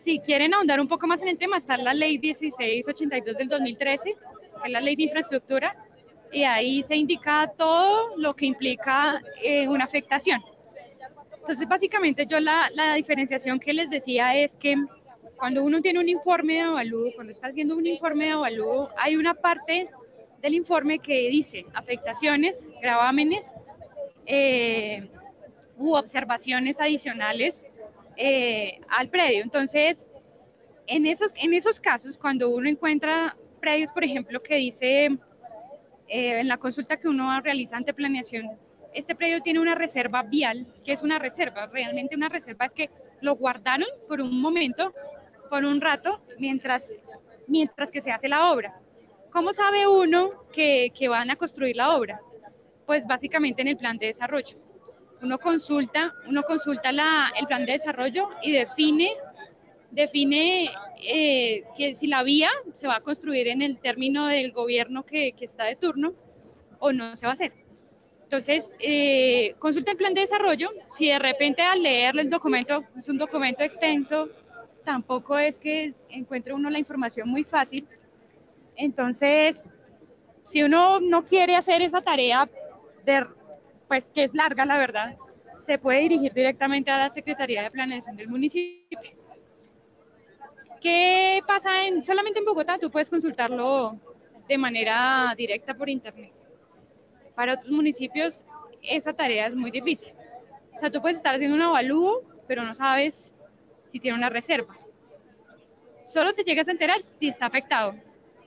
Si 0.00 0.18
quieren 0.20 0.54
ahondar 0.54 0.80
un 0.80 0.88
poco 0.88 1.06
más 1.06 1.20
en 1.20 1.28
el 1.28 1.38
tema, 1.38 1.58
está 1.58 1.76
la 1.76 1.92
ley 1.92 2.18
1682 2.18 3.36
del 3.36 3.48
2013, 3.48 4.14
que 4.14 4.16
es 4.64 4.70
la 4.70 4.80
ley 4.80 4.96
de 4.96 5.02
infraestructura, 5.04 5.76
y 6.32 6.44
ahí 6.44 6.82
se 6.82 6.96
indica 6.96 7.52
todo 7.58 8.16
lo 8.16 8.34
que 8.34 8.46
implica 8.46 9.20
eh, 9.42 9.68
una 9.68 9.84
afectación. 9.84 10.42
Entonces, 11.36 11.68
básicamente 11.68 12.26
yo 12.26 12.40
la, 12.40 12.70
la, 12.74 12.94
diferenciación 12.94 13.60
que 13.60 13.72
les 13.72 13.90
decía 13.90 14.36
es 14.36 14.56
que 14.56 14.76
cuando 15.36 15.64
uno 15.64 15.80
tiene 15.80 15.98
un 15.98 16.08
informe 16.08 16.54
de 16.54 16.60
avalúo, 16.60 17.12
cuando 17.14 17.32
está 17.32 17.48
haciendo 17.48 17.76
un 17.76 17.86
informe 17.86 18.26
de 18.26 18.32
avalúo, 18.32 18.90
hay 18.96 19.16
una 19.16 19.34
parte 19.34 19.88
del 20.40 20.54
informe 20.54 20.98
que 20.98 21.28
dice 21.28 21.66
afectaciones, 21.74 22.64
gravámenes 22.80 23.46
eh, 24.26 25.08
u 25.76 25.94
observaciones 25.94 26.80
adicionales 26.80 27.69
eh, 28.22 28.78
al 28.90 29.08
predio. 29.08 29.42
Entonces, 29.42 30.12
en 30.86 31.06
esos, 31.06 31.32
en 31.36 31.54
esos 31.54 31.80
casos, 31.80 32.18
cuando 32.18 32.50
uno 32.50 32.68
encuentra 32.68 33.34
predios, 33.60 33.90
por 33.92 34.04
ejemplo, 34.04 34.42
que 34.42 34.56
dice 34.56 35.06
eh, 35.06 36.40
en 36.40 36.46
la 36.46 36.58
consulta 36.58 36.98
que 36.98 37.08
uno 37.08 37.40
realiza 37.40 37.78
ante 37.78 37.94
planeación, 37.94 38.50
este 38.92 39.14
predio 39.14 39.40
tiene 39.40 39.58
una 39.58 39.74
reserva 39.74 40.22
vial, 40.22 40.66
que 40.84 40.92
es 40.92 41.02
una 41.02 41.18
reserva, 41.18 41.66
realmente 41.68 42.14
una 42.14 42.28
reserva 42.28 42.66
es 42.66 42.74
que 42.74 42.90
lo 43.22 43.36
guardaron 43.36 43.88
por 44.06 44.20
un 44.20 44.38
momento, 44.38 44.92
por 45.48 45.64
un 45.64 45.80
rato, 45.80 46.20
mientras, 46.38 47.06
mientras 47.46 47.90
que 47.90 48.02
se 48.02 48.12
hace 48.12 48.28
la 48.28 48.52
obra. 48.52 48.78
¿Cómo 49.32 49.54
sabe 49.54 49.86
uno 49.86 50.44
que, 50.52 50.92
que 50.94 51.08
van 51.08 51.30
a 51.30 51.36
construir 51.36 51.76
la 51.76 51.96
obra? 51.96 52.20
Pues 52.84 53.06
básicamente 53.06 53.62
en 53.62 53.68
el 53.68 53.78
plan 53.78 53.96
de 53.96 54.08
desarrollo. 54.08 54.58
Uno 55.22 55.38
consulta, 55.38 56.14
uno 56.26 56.42
consulta 56.42 56.90
el 56.90 57.46
plan 57.46 57.66
de 57.66 57.72
desarrollo 57.72 58.30
y 58.42 58.52
define, 58.52 59.10
define 59.90 60.70
eh, 61.06 61.64
que 61.76 61.94
si 61.94 62.06
la 62.06 62.22
vía 62.22 62.48
se 62.72 62.88
va 62.88 62.96
a 62.96 63.00
construir 63.00 63.48
en 63.48 63.60
el 63.60 63.78
término 63.78 64.26
del 64.28 64.52
gobierno 64.52 65.04
que, 65.04 65.34
está 65.40 65.64
de 65.64 65.76
turno 65.76 66.14
o 66.78 66.92
no 66.92 67.16
se 67.16 67.26
va 67.26 67.32
a 67.32 67.34
hacer. 67.34 67.52
Entonces, 68.22 68.72
eh, 68.78 69.54
consulta 69.58 69.90
el 69.90 69.96
plan 69.96 70.14
de 70.14 70.22
desarrollo. 70.22 70.70
Si 70.88 71.08
de 71.08 71.18
repente 71.18 71.62
al 71.62 71.82
leerlo 71.82 72.20
el 72.20 72.30
documento 72.30 72.84
es 72.96 73.08
un 73.08 73.18
documento 73.18 73.62
extenso, 73.64 74.28
tampoco 74.84 75.38
es 75.38 75.58
que 75.58 75.94
encuentre 76.08 76.54
uno 76.54 76.70
la 76.70 76.78
información 76.78 77.28
muy 77.28 77.44
fácil. 77.44 77.86
Entonces, 78.76 79.68
si 80.44 80.62
uno 80.62 81.00
no 81.00 81.24
quiere 81.24 81.56
hacer 81.56 81.82
esa 81.82 82.00
tarea, 82.00 82.48
de, 83.04 83.26
pues 83.90 84.08
que 84.08 84.22
es 84.22 84.34
larga 84.34 84.64
la 84.64 84.78
verdad, 84.78 85.16
se 85.58 85.76
puede 85.76 85.98
dirigir 86.02 86.32
directamente 86.32 86.92
a 86.92 86.98
la 86.98 87.10
Secretaría 87.10 87.64
de 87.64 87.72
Planeación 87.72 88.14
del 88.14 88.28
municipio. 88.28 89.00
¿Qué 90.80 91.40
pasa 91.44 91.88
en, 91.88 92.04
solamente 92.04 92.38
en 92.38 92.44
Bogotá? 92.44 92.78
Tú 92.78 92.88
puedes 92.88 93.10
consultarlo 93.10 93.98
de 94.46 94.58
manera 94.58 95.34
directa 95.36 95.74
por 95.74 95.88
internet. 95.88 96.30
Para 97.34 97.54
otros 97.54 97.72
municipios 97.72 98.44
esa 98.80 99.12
tarea 99.12 99.48
es 99.48 99.56
muy 99.56 99.72
difícil. 99.72 100.12
O 100.76 100.78
sea, 100.78 100.88
tú 100.88 101.00
puedes 101.00 101.16
estar 101.16 101.34
haciendo 101.34 101.56
un 101.56 101.62
avalúo, 101.62 102.22
pero 102.46 102.62
no 102.62 102.76
sabes 102.76 103.34
si 103.82 103.98
tiene 103.98 104.16
una 104.16 104.28
reserva. 104.28 104.78
Solo 106.04 106.32
te 106.32 106.44
llegas 106.44 106.68
a 106.68 106.70
enterar 106.70 107.02
si 107.02 107.26
está 107.26 107.46
afectado, 107.46 107.96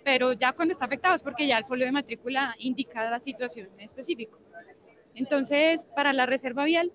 pero 0.06 0.32
ya 0.32 0.54
cuando 0.54 0.72
está 0.72 0.86
afectado 0.86 1.16
es 1.16 1.22
porque 1.22 1.48
ya 1.48 1.58
el 1.58 1.66
folio 1.66 1.86
de 1.86 1.92
matrícula 1.92 2.56
indica 2.60 3.10
la 3.10 3.20
situación 3.20 3.68
en 3.74 3.82
específico. 3.82 4.40
Entonces, 5.16 5.88
para 5.96 6.14
la 6.14 6.26
reserva 6.26 6.64
vial, 6.64 6.92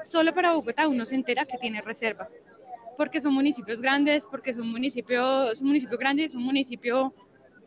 solo 0.00 0.34
para 0.34 0.52
Bogotá 0.52 0.88
uno 0.88 1.06
se 1.06 1.14
entera 1.14 1.46
que 1.46 1.58
tiene 1.58 1.80
reserva, 1.80 2.28
porque 2.96 3.20
son 3.20 3.34
municipios 3.34 3.80
grandes, 3.80 4.24
porque 4.30 4.54
son 4.54 4.68
municipios, 4.68 5.52
es 5.52 5.60
un 5.60 5.68
municipio 5.68 5.98
grande, 5.98 6.24
es 6.24 6.34
un 6.34 6.42
municipio, 6.42 7.14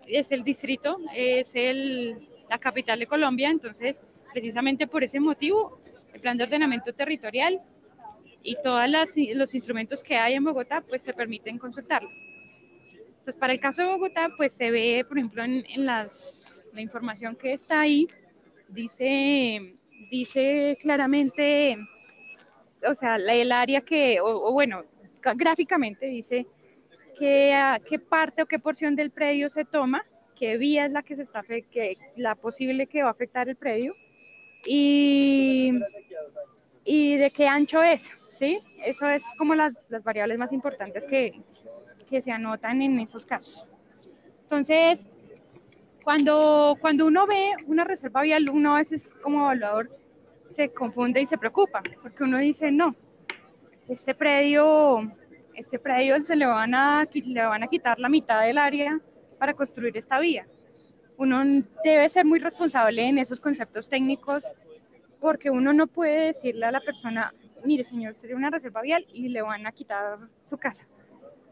es 0.05 0.31
el 0.31 0.43
distrito, 0.43 0.97
es 1.15 1.55
el, 1.55 2.17
la 2.49 2.57
capital 2.57 2.99
de 2.99 3.07
Colombia, 3.07 3.49
entonces 3.49 4.01
precisamente 4.33 4.87
por 4.87 5.03
ese 5.03 5.19
motivo 5.19 5.79
el 6.13 6.21
plan 6.21 6.37
de 6.37 6.43
ordenamiento 6.43 6.93
territorial 6.93 7.61
y 8.43 8.55
todos 8.61 8.87
los 9.33 9.55
instrumentos 9.55 10.03
que 10.03 10.15
hay 10.17 10.35
en 10.35 10.43
Bogotá 10.43 10.81
pues 10.87 11.01
se 11.03 11.13
permiten 11.13 11.57
consultarlo. 11.57 12.09
Entonces 13.19 13.35
para 13.35 13.53
el 13.53 13.59
caso 13.59 13.81
de 13.81 13.87
Bogotá 13.87 14.29
pues 14.37 14.53
se 14.53 14.71
ve 14.71 15.05
por 15.07 15.17
ejemplo 15.17 15.43
en, 15.43 15.65
en 15.69 15.85
las, 15.85 16.45
la 16.73 16.81
información 16.81 17.35
que 17.35 17.53
está 17.53 17.81
ahí, 17.81 18.07
dice, 18.69 19.75
dice 20.09 20.77
claramente, 20.81 21.77
o 22.87 22.95
sea, 22.95 23.17
el 23.17 23.51
área 23.51 23.81
que, 23.81 24.19
o, 24.21 24.49
o 24.49 24.51
bueno, 24.51 24.83
gráficamente 25.35 26.05
dice 26.07 26.47
que, 27.17 27.77
qué 27.87 27.99
parte 27.99 28.41
o 28.41 28.45
qué 28.45 28.59
porción 28.59 28.95
del 28.95 29.11
predio 29.11 29.49
se 29.49 29.65
toma 29.65 30.05
qué 30.39 30.57
vía 30.57 30.85
es 30.85 30.91
la 30.91 31.03
que 31.03 31.17
se 31.17 31.23
está 31.23 31.43
que 31.43 31.97
la 32.15 32.35
posible 32.35 32.87
que 32.87 33.03
va 33.03 33.09
a 33.09 33.11
afectar 33.11 33.49
el 33.49 33.57
predio 33.57 33.93
y, 34.65 35.73
y 36.85 37.17
de 37.17 37.29
qué 37.29 37.47
ancho 37.47 37.83
es, 37.83 38.11
¿sí? 38.29 38.59
Eso 38.85 39.07
es 39.07 39.23
como 39.37 39.53
las, 39.53 39.81
las 39.89 40.03
variables 40.03 40.37
más 40.37 40.53
importantes 40.53 41.05
que, 41.05 41.41
que, 42.09 42.21
se 42.21 42.31
anotan 42.31 42.81
en 42.81 42.99
esos 42.99 43.25
casos. 43.25 43.67
Entonces, 44.43 45.09
cuando, 46.03 46.77
cuando 46.79 47.05
uno 47.05 47.27
ve 47.27 47.51
una 47.67 47.83
reserva 47.83 48.21
vial, 48.21 48.49
uno 48.49 48.75
a 48.75 48.79
veces 48.79 49.09
como 49.21 49.39
evaluador 49.41 49.89
se 50.43 50.69
confunde 50.69 51.21
y 51.21 51.25
se 51.25 51.37
preocupa, 51.37 51.81
porque 52.01 52.23
uno 52.23 52.37
dice, 52.39 52.71
no, 52.71 52.95
este 53.87 54.15
predio, 54.15 55.01
este 55.53 55.79
predio 55.79 56.19
se 56.21 56.35
le 56.35 56.45
van 56.45 56.73
a, 56.73 57.07
le 57.11 57.41
van 57.41 57.63
a 57.63 57.67
quitar 57.67 57.99
la 57.99 58.09
mitad 58.09 58.41
del 58.41 58.57
área 58.57 58.99
para 59.37 59.53
construir 59.53 59.95
esta 59.97 60.19
vía. 60.19 60.47
Uno 61.17 61.43
debe 61.83 62.07
ser 62.09 62.25
muy 62.25 62.39
responsable 62.39 63.05
en 63.05 63.17
esos 63.17 63.41
conceptos 63.41 63.89
técnicos 63.89 64.45
porque 65.19 65.49
uno 65.49 65.73
no 65.73 65.87
puede 65.87 66.27
decirle 66.27 66.65
a 66.65 66.71
la 66.71 66.79
persona, 66.79 67.33
mire 67.65 67.83
señor, 67.83 68.13
sería 68.13 68.35
una 68.35 68.49
reserva 68.49 68.81
vial 68.81 69.05
y 69.11 69.29
le 69.29 69.41
van 69.41 69.67
a 69.67 69.71
quitar 69.71 70.17
su 70.43 70.57
casa, 70.57 70.87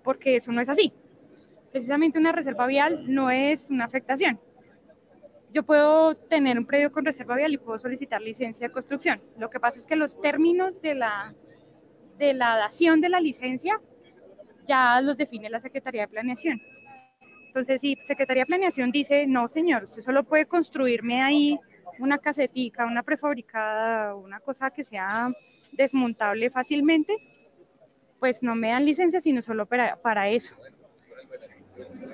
porque 0.03 0.37
eso 0.37 0.51
no 0.51 0.61
es 0.61 0.69
así. 0.69 0.93
Precisamente 1.71 2.19
una 2.19 2.31
reserva 2.31 2.65
vial 2.65 3.03
no 3.07 3.29
es 3.29 3.69
una 3.69 3.85
afectación. 3.85 4.39
Yo 5.51 5.63
puedo 5.63 6.15
tener 6.15 6.57
un 6.57 6.65
predio 6.65 6.91
con 6.91 7.05
reserva 7.05 7.35
vial 7.35 7.53
y 7.53 7.57
puedo 7.57 7.79
solicitar 7.79 8.21
licencia 8.21 8.67
de 8.67 8.73
construcción. 8.73 9.21
Lo 9.37 9.49
que 9.49 9.59
pasa 9.59 9.79
es 9.79 9.85
que 9.85 9.95
los 9.95 10.19
términos 10.19 10.81
de 10.81 10.95
la, 10.95 11.33
de 12.17 12.33
la 12.33 12.57
dación 12.57 13.01
de 13.01 13.09
la 13.09 13.19
licencia 13.19 13.79
ya 14.65 14.99
los 15.01 15.17
define 15.17 15.49
la 15.49 15.59
Secretaría 15.59 16.01
de 16.01 16.07
Planeación. 16.09 16.61
Entonces, 17.45 17.81
si 17.81 17.97
Secretaría 18.03 18.43
de 18.43 18.47
Planeación 18.47 18.91
dice, 18.91 19.25
no, 19.25 19.47
señor, 19.47 19.83
usted 19.83 20.01
solo 20.01 20.23
puede 20.23 20.45
construirme 20.45 21.21
ahí 21.21 21.57
una 21.99 22.17
casetica, 22.17 22.85
una 22.85 23.03
prefabricada, 23.03 24.15
una 24.15 24.39
cosa 24.39 24.69
que 24.69 24.83
sea 24.83 25.31
desmontable 25.71 26.49
fácilmente, 26.49 27.15
pues 28.19 28.43
no 28.43 28.55
me 28.55 28.69
dan 28.69 28.85
licencia 28.85 29.21
sino 29.21 29.41
solo 29.41 29.65
para, 29.65 29.95
para 29.97 30.29
eso. 30.29 30.55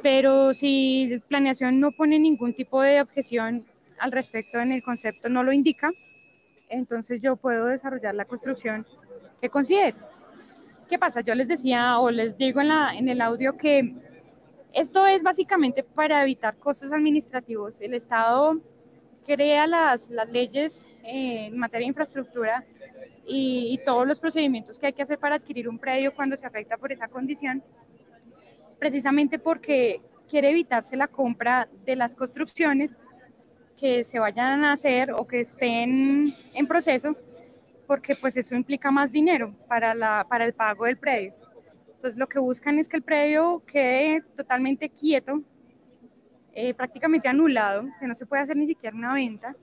Pero 0.01 0.53
si 0.53 1.21
planeación 1.27 1.79
no 1.79 1.91
pone 1.91 2.19
ningún 2.19 2.53
tipo 2.53 2.81
de 2.81 3.01
objeción 3.01 3.65
al 3.99 4.11
respecto 4.11 4.59
en 4.59 4.71
el 4.71 4.83
concepto, 4.83 5.29
no 5.29 5.43
lo 5.43 5.53
indica, 5.53 5.91
entonces 6.69 7.21
yo 7.21 7.35
puedo 7.35 7.67
desarrollar 7.67 8.15
la 8.15 8.25
construcción 8.25 8.85
que 9.41 9.49
considero. 9.49 9.97
¿Qué 10.89 10.99
pasa? 10.99 11.21
Yo 11.21 11.35
les 11.35 11.47
decía 11.47 11.99
o 11.99 12.11
les 12.11 12.37
digo 12.37 12.61
en, 12.61 12.67
la, 12.67 12.93
el 12.95 13.21
audio 13.21 13.57
que 13.57 13.95
esto 14.73 15.05
es 15.05 15.23
básicamente 15.23 15.83
para 15.83 16.21
evitar 16.23 16.57
costos 16.57 16.91
administrativos. 16.91 17.79
El 17.79 17.93
Estado 17.93 18.59
crea 19.25 19.67
las, 19.67 20.09
leyes 20.31 20.85
en 21.03 21.57
materia 21.57 21.85
de 21.85 21.89
infraestructura 21.89 22.65
y, 23.25 23.79
todos 23.85 24.07
los 24.07 24.19
procedimientos 24.19 24.79
que 24.79 24.87
hay 24.87 24.93
que 24.93 25.03
hacer 25.03 25.17
para 25.19 25.35
adquirir 25.35 25.69
un 25.69 25.79
predio 25.79 26.13
cuando 26.13 26.35
se 26.35 26.45
afecta 26.45 26.77
por 26.77 26.91
esa 26.91 27.07
condición, 27.07 27.63
precisamente 28.83 29.39
porque 29.39 30.01
quiere 30.27 30.49
evitarse 30.49 30.97
la 30.97 31.07
compra 31.07 31.69
de 31.85 31.95
las 31.95 32.15
construcciones 32.15 32.97
que 33.77 34.03
se 34.03 34.19
vayan 34.19 34.65
a 34.65 34.73
hacer 34.73 35.13
o 35.13 35.25
que 35.25 35.39
estén 35.39 36.25
en 36.53 36.67
proceso, 36.67 37.15
porque 37.87 38.13
pues 38.13 38.35
eso 38.35 38.55
implica 38.55 38.91
más 38.91 39.09
dinero 39.09 39.53
para, 39.69 39.95
la, 39.95 40.25
para 40.27 40.43
el 40.43 40.51
pago 40.51 40.83
del 40.83 40.97
predio. 40.97 41.33
Entonces 41.95 42.19
lo 42.19 42.27
que 42.27 42.39
buscan 42.39 42.77
es 42.77 42.89
que 42.89 42.97
el 42.97 43.03
predio 43.03 43.63
quede 43.65 44.21
totalmente 44.35 44.89
quieto, 44.89 45.41
eh, 46.51 46.73
prácticamente 46.73 47.29
anulado, 47.29 47.85
que 48.01 48.05
no 48.05 48.15
se 48.15 48.25
puede 48.25 48.41
hacer 48.41 48.57
ni 48.57 48.67
siquiera 48.67 48.97
una 48.97 49.13
venta, 49.13 49.55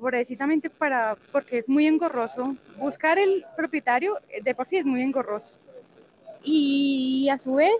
precisamente 0.00 0.70
para, 0.70 1.18
porque 1.32 1.58
es 1.58 1.68
muy 1.68 1.86
engorroso. 1.86 2.56
Buscar 2.78 3.18
el 3.18 3.44
propietario 3.58 4.16
de 4.42 4.54
por 4.54 4.66
sí 4.66 4.78
es 4.78 4.86
muy 4.86 5.02
engorroso. 5.02 5.52
Y 6.42 7.28
a 7.30 7.36
su 7.38 7.54
vez, 7.54 7.76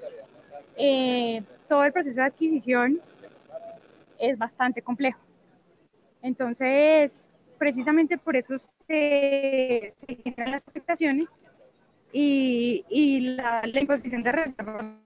eh, 0.76 1.42
todo 1.68 1.84
el 1.84 1.92
proceso 1.92 2.20
de 2.20 2.26
adquisición 2.26 3.00
es 4.18 4.38
bastante 4.38 4.82
complejo. 4.82 5.20
Entonces, 6.22 7.32
precisamente 7.58 8.18
por 8.18 8.36
eso 8.36 8.56
se, 8.58 9.88
se 9.96 10.16
generan 10.22 10.52
las 10.52 10.66
afectaciones 10.68 11.26
y, 12.12 12.84
y 12.88 13.20
la, 13.20 13.62
la, 13.64 13.80
imposición 13.80 14.22
de 14.22 14.32
reserva. 14.32 14.98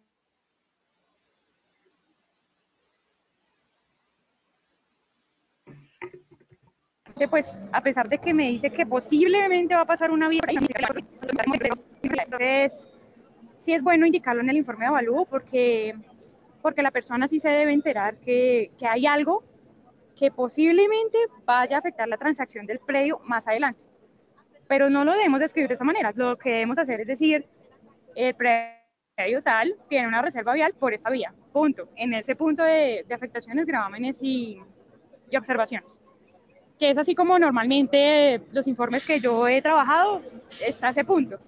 Pues 7.30 7.58
a 7.72 7.80
pesar 7.80 8.08
de 8.10 8.18
que 8.18 8.34
me 8.34 8.48
dice 8.48 8.70
que 8.70 8.84
posiblemente 8.84 9.74
va 9.74 9.82
a 9.82 9.86
pasar 9.86 10.10
una 10.10 10.28
vía, 10.28 10.42
entonces 12.02 12.88
sí 13.58 13.72
es 13.72 13.82
bueno 13.82 14.06
indicarlo 14.06 14.42
en 14.42 14.50
el 14.50 14.56
informe 14.56 14.84
de 14.84 14.88
avalúo 14.88 15.24
porque, 15.24 15.94
porque 16.62 16.82
la 16.82 16.90
persona 16.90 17.28
sí 17.28 17.40
se 17.40 17.48
debe 17.48 17.72
enterar 17.72 18.16
que, 18.18 18.70
que 18.78 18.86
hay 18.86 19.06
algo 19.06 19.44
que 20.16 20.30
posiblemente 20.30 21.18
vaya 21.44 21.76
a 21.76 21.78
afectar 21.80 22.08
la 22.08 22.16
transacción 22.16 22.66
del 22.66 22.78
predio 22.78 23.20
más 23.24 23.46
adelante. 23.46 23.86
Pero 24.66 24.90
no 24.90 25.04
lo 25.04 25.12
debemos 25.12 25.40
describir 25.40 25.68
de 25.68 25.74
esa 25.74 25.84
manera. 25.84 26.12
Lo 26.16 26.36
que 26.38 26.50
debemos 26.50 26.78
hacer 26.78 27.00
es 27.00 27.06
decir, 27.06 27.46
el 28.14 28.34
predio 28.34 29.42
tal 29.42 29.76
tiene 29.88 30.08
una 30.08 30.22
reserva 30.22 30.54
vial 30.54 30.72
por 30.74 30.94
esta 30.94 31.10
vía. 31.10 31.34
Punto. 31.52 31.88
En 31.96 32.14
ese 32.14 32.34
punto 32.34 32.62
de, 32.62 33.04
de 33.06 33.14
afectaciones, 33.14 33.66
gravámenes 33.66 34.18
y, 34.20 34.58
y 35.30 35.36
observaciones. 35.36 36.00
Que 36.78 36.90
es 36.90 36.98
así 36.98 37.14
como 37.14 37.38
normalmente 37.38 38.42
los 38.52 38.66
informes 38.66 39.06
que 39.06 39.20
yo 39.20 39.46
he 39.48 39.62
trabajado, 39.62 40.20
está 40.66 40.88
ese 40.88 41.04
punto. 41.04 41.38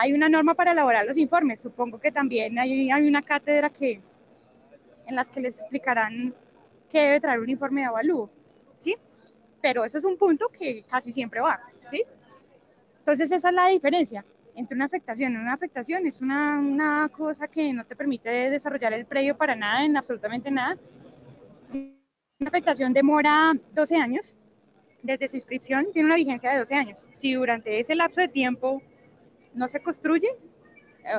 Hay 0.00 0.12
una 0.12 0.28
norma 0.28 0.54
para 0.54 0.70
elaborar 0.70 1.04
los 1.06 1.18
informes. 1.18 1.60
Supongo 1.60 1.98
que 1.98 2.12
también 2.12 2.56
hay, 2.56 2.88
hay 2.88 3.08
una 3.08 3.20
cátedra 3.20 3.68
que, 3.68 4.00
en 5.08 5.16
las 5.16 5.28
que 5.28 5.40
les 5.40 5.58
explicarán 5.58 6.32
que 6.88 7.00
debe 7.00 7.20
traer 7.20 7.40
un 7.40 7.50
informe 7.50 7.80
de 7.80 7.88
avalúo, 7.88 8.30
¿sí? 8.76 8.96
Pero 9.60 9.84
eso 9.84 9.98
es 9.98 10.04
un 10.04 10.16
punto 10.16 10.46
que 10.56 10.84
casi 10.84 11.10
siempre 11.10 11.40
va, 11.40 11.58
¿sí? 11.82 12.04
Entonces 13.00 13.28
esa 13.32 13.48
es 13.48 13.54
la 13.54 13.66
diferencia 13.66 14.24
entre 14.54 14.76
una 14.76 14.84
afectación. 14.84 15.36
Una 15.36 15.54
afectación 15.54 16.06
es 16.06 16.20
una, 16.20 16.60
una 16.60 17.08
cosa 17.08 17.48
que 17.48 17.72
no 17.72 17.84
te 17.84 17.96
permite 17.96 18.30
desarrollar 18.50 18.92
el 18.92 19.04
predio 19.04 19.36
para 19.36 19.56
nada, 19.56 19.84
en 19.84 19.96
absolutamente 19.96 20.48
nada. 20.48 20.78
Una 21.72 22.46
afectación 22.46 22.92
demora 22.92 23.52
12 23.74 23.96
años. 23.96 24.32
Desde 25.02 25.26
su 25.26 25.34
inscripción 25.34 25.88
tiene 25.92 26.06
una 26.06 26.14
vigencia 26.14 26.52
de 26.52 26.58
12 26.58 26.74
años. 26.76 27.10
Si 27.14 27.34
durante 27.34 27.80
ese 27.80 27.96
lapso 27.96 28.20
de 28.20 28.28
tiempo 28.28 28.80
no 29.58 29.68
se 29.68 29.80
construye, 29.80 30.28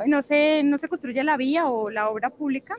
no 0.08 0.22
se, 0.22 0.64
no 0.64 0.78
se 0.78 0.88
construye 0.88 1.24
la 1.24 1.38
vía 1.38 1.68
o 1.68 1.90
la 1.90 2.10
obra 2.10 2.30
pública, 2.30 2.76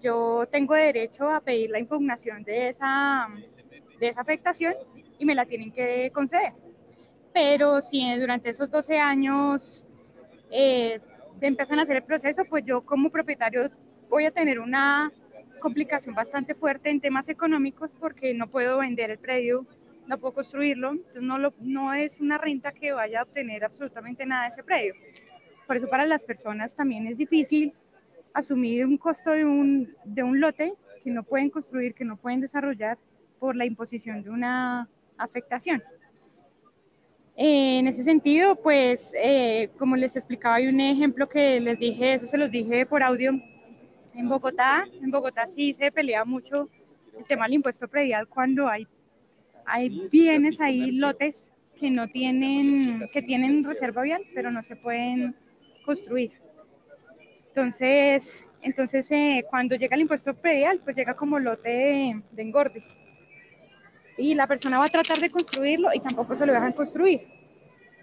yo 0.00 0.46
tengo 0.50 0.74
derecho 0.74 1.28
a 1.30 1.40
pedir 1.40 1.70
la 1.70 1.78
impugnación 1.78 2.44
de 2.44 2.68
esa, 2.68 3.28
de 3.98 4.08
esa 4.08 4.20
afectación 4.20 4.74
y 5.18 5.24
me 5.24 5.34
la 5.34 5.46
tienen 5.46 5.72
que 5.72 6.10
conceder. 6.12 6.52
Pero 7.32 7.80
si 7.80 8.14
durante 8.18 8.50
esos 8.50 8.70
12 8.70 8.98
años 8.98 9.84
eh, 10.50 11.00
empiezan 11.40 11.78
a 11.78 11.82
hacer 11.82 11.96
el 11.96 12.04
proceso, 12.04 12.44
pues 12.44 12.64
yo 12.64 12.82
como 12.82 13.10
propietario 13.10 13.70
voy 14.08 14.26
a 14.26 14.30
tener 14.30 14.60
una 14.60 15.10
complicación 15.58 16.14
bastante 16.14 16.54
fuerte 16.54 16.90
en 16.90 17.00
temas 17.00 17.28
económicos 17.28 17.94
porque 17.98 18.34
no 18.34 18.48
puedo 18.48 18.78
vender 18.78 19.10
el 19.10 19.18
predio, 19.18 19.66
no 20.06 20.18
puedo 20.18 20.34
construirlo, 20.34 20.92
entonces 20.92 21.22
no, 21.22 21.38
lo, 21.38 21.54
no 21.60 21.94
es 21.94 22.20
una 22.20 22.38
renta 22.38 22.72
que 22.72 22.92
vaya 22.92 23.20
a 23.20 23.22
obtener 23.22 23.64
absolutamente 23.64 24.26
nada 24.26 24.42
de 24.42 24.48
ese 24.48 24.62
predio. 24.62 24.94
Por 25.66 25.76
eso 25.76 25.88
para 25.88 26.06
las 26.06 26.22
personas 26.22 26.74
también 26.74 27.06
es 27.06 27.18
difícil 27.18 27.72
asumir 28.32 28.84
un 28.84 28.98
costo 28.98 29.30
de 29.30 29.44
un, 29.44 29.94
de 30.04 30.22
un 30.22 30.40
lote 30.40 30.74
que 31.02 31.10
no 31.10 31.22
pueden 31.22 31.50
construir, 31.50 31.94
que 31.94 32.04
no 32.04 32.16
pueden 32.16 32.40
desarrollar 32.40 32.98
por 33.38 33.56
la 33.56 33.64
imposición 33.64 34.22
de 34.22 34.30
una 34.30 34.88
afectación. 35.16 35.82
En 37.36 37.88
ese 37.88 38.04
sentido, 38.04 38.56
pues, 38.56 39.12
eh, 39.20 39.70
como 39.78 39.96
les 39.96 40.14
explicaba, 40.14 40.56
hay 40.56 40.68
un 40.68 40.80
ejemplo 40.80 41.28
que 41.28 41.60
les 41.60 41.78
dije, 41.78 42.14
eso 42.14 42.26
se 42.26 42.38
los 42.38 42.50
dije 42.50 42.86
por 42.86 43.02
audio, 43.02 43.32
en 44.14 44.28
Bogotá, 44.28 44.84
en 45.02 45.10
Bogotá 45.10 45.46
sí 45.46 45.72
se 45.72 45.90
pelea 45.90 46.24
mucho 46.24 46.68
el 47.18 47.24
tema 47.24 47.46
del 47.46 47.54
impuesto 47.54 47.88
predial 47.88 48.28
cuando 48.28 48.68
hay, 48.68 48.86
hay 49.66 50.08
bienes 50.10 50.60
ahí, 50.60 50.92
lotes 50.92 51.52
que 51.78 51.90
no 51.90 52.08
tienen, 52.08 53.06
que 53.12 53.22
tienen 53.22 53.64
reserva 53.64 54.02
vial, 54.02 54.22
pero 54.34 54.50
no 54.50 54.62
se 54.62 54.76
pueden 54.76 55.34
construir. 55.84 56.32
Entonces, 57.48 58.48
entonces 58.62 59.10
eh, 59.10 59.44
cuando 59.48 59.76
llega 59.76 59.94
el 59.94 60.02
impuesto 60.02 60.34
predial, 60.34 60.80
pues 60.82 60.96
llega 60.96 61.14
como 61.14 61.38
lote 61.38 61.68
de, 61.68 62.22
de, 62.32 62.42
engorde. 62.42 62.82
Y 64.16 64.34
la 64.34 64.46
persona 64.46 64.78
va 64.78 64.86
a 64.86 64.88
tratar 64.88 65.18
de 65.18 65.30
construirlo 65.30 65.88
y 65.94 66.00
tampoco 66.00 66.34
se 66.34 66.46
lo 66.46 66.52
dejan 66.52 66.72
construir. 66.72 67.28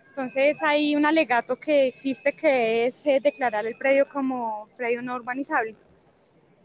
Entonces 0.09 0.61
hay 0.61 0.95
un 0.95 1.05
alegato 1.05 1.55
que 1.55 1.87
existe 1.87 2.33
que 2.33 2.85
es 2.85 3.05
eh, 3.05 3.19
declarar 3.21 3.65
el 3.65 3.77
predio 3.77 4.07
como 4.09 4.67
predio 4.77 5.01
no 5.01 5.15
urbanizable. 5.15 5.75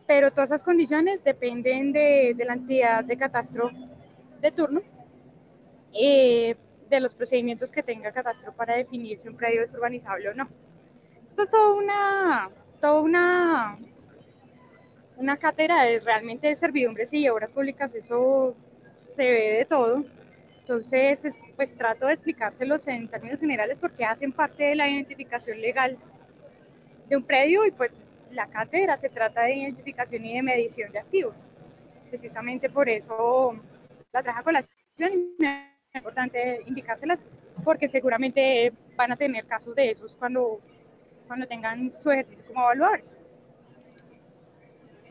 Pero 0.06 0.30
todas 0.30 0.50
esas 0.50 0.62
condiciones 0.62 1.22
dependen 1.24 1.92
de, 1.92 2.34
de 2.36 2.44
la 2.44 2.54
entidad 2.54 3.04
de 3.04 3.16
catastro 3.16 3.70
de 4.40 4.50
turno, 4.52 4.82
eh, 5.92 6.56
de 6.88 7.00
los 7.00 7.14
procedimientos 7.14 7.70
que 7.70 7.82
tenga 7.82 8.12
catastro 8.12 8.52
para 8.52 8.74
definir 8.74 9.18
si 9.18 9.28
un 9.28 9.36
predio 9.36 9.62
es 9.62 9.72
urbanizable 9.74 10.28
o 10.28 10.34
no. 10.34 10.48
Esto 11.26 11.42
es 11.42 11.50
toda 11.50 11.74
una, 11.74 12.50
toda 12.80 13.00
una, 13.00 13.78
una 15.16 15.36
cátedra 15.36 15.84
de 15.84 16.00
realmente 16.00 16.48
de 16.48 16.56
servidumbres 16.56 17.12
y 17.12 17.28
obras 17.28 17.52
públicas, 17.52 17.94
eso 17.94 18.54
se 19.10 19.24
ve 19.24 19.52
de 19.58 19.64
todo. 19.64 20.04
Entonces, 20.60 21.38
pues 21.54 21.76
trato 21.76 22.06
de 22.06 22.12
explicárselos 22.12 22.86
en 22.88 23.08
términos 23.08 23.38
generales 23.38 23.78
porque 23.78 24.04
hacen 24.04 24.32
parte 24.32 24.64
de 24.64 24.74
la 24.74 24.88
identificación 24.88 25.60
legal 25.60 25.96
de 27.08 27.16
un 27.16 27.22
predio 27.22 27.64
y 27.66 27.70
pues 27.70 28.00
la 28.32 28.48
cátedra 28.48 28.96
se 28.96 29.08
trata 29.08 29.42
de 29.42 29.54
identificación 29.54 30.24
y 30.24 30.34
de 30.34 30.42
medición 30.42 30.92
de 30.92 30.98
activos. 30.98 31.36
Precisamente 32.10 32.68
por 32.68 32.88
eso 32.88 33.54
la 34.16 34.22
traje 34.22 34.40
a 34.40 34.42
colación 34.42 34.78
y 35.38 35.44
es 35.44 35.94
importante 35.94 36.62
indicárselas 36.66 37.20
porque 37.64 37.86
seguramente 37.86 38.72
van 38.96 39.12
a 39.12 39.16
tener 39.16 39.44
casos 39.46 39.74
de 39.74 39.90
esos 39.90 40.16
cuando 40.16 40.60
cuando 41.26 41.46
tengan 41.46 41.92
su 41.98 42.10
ejercicio 42.10 42.44
como 42.46 42.60
evaluadores. 42.62 43.20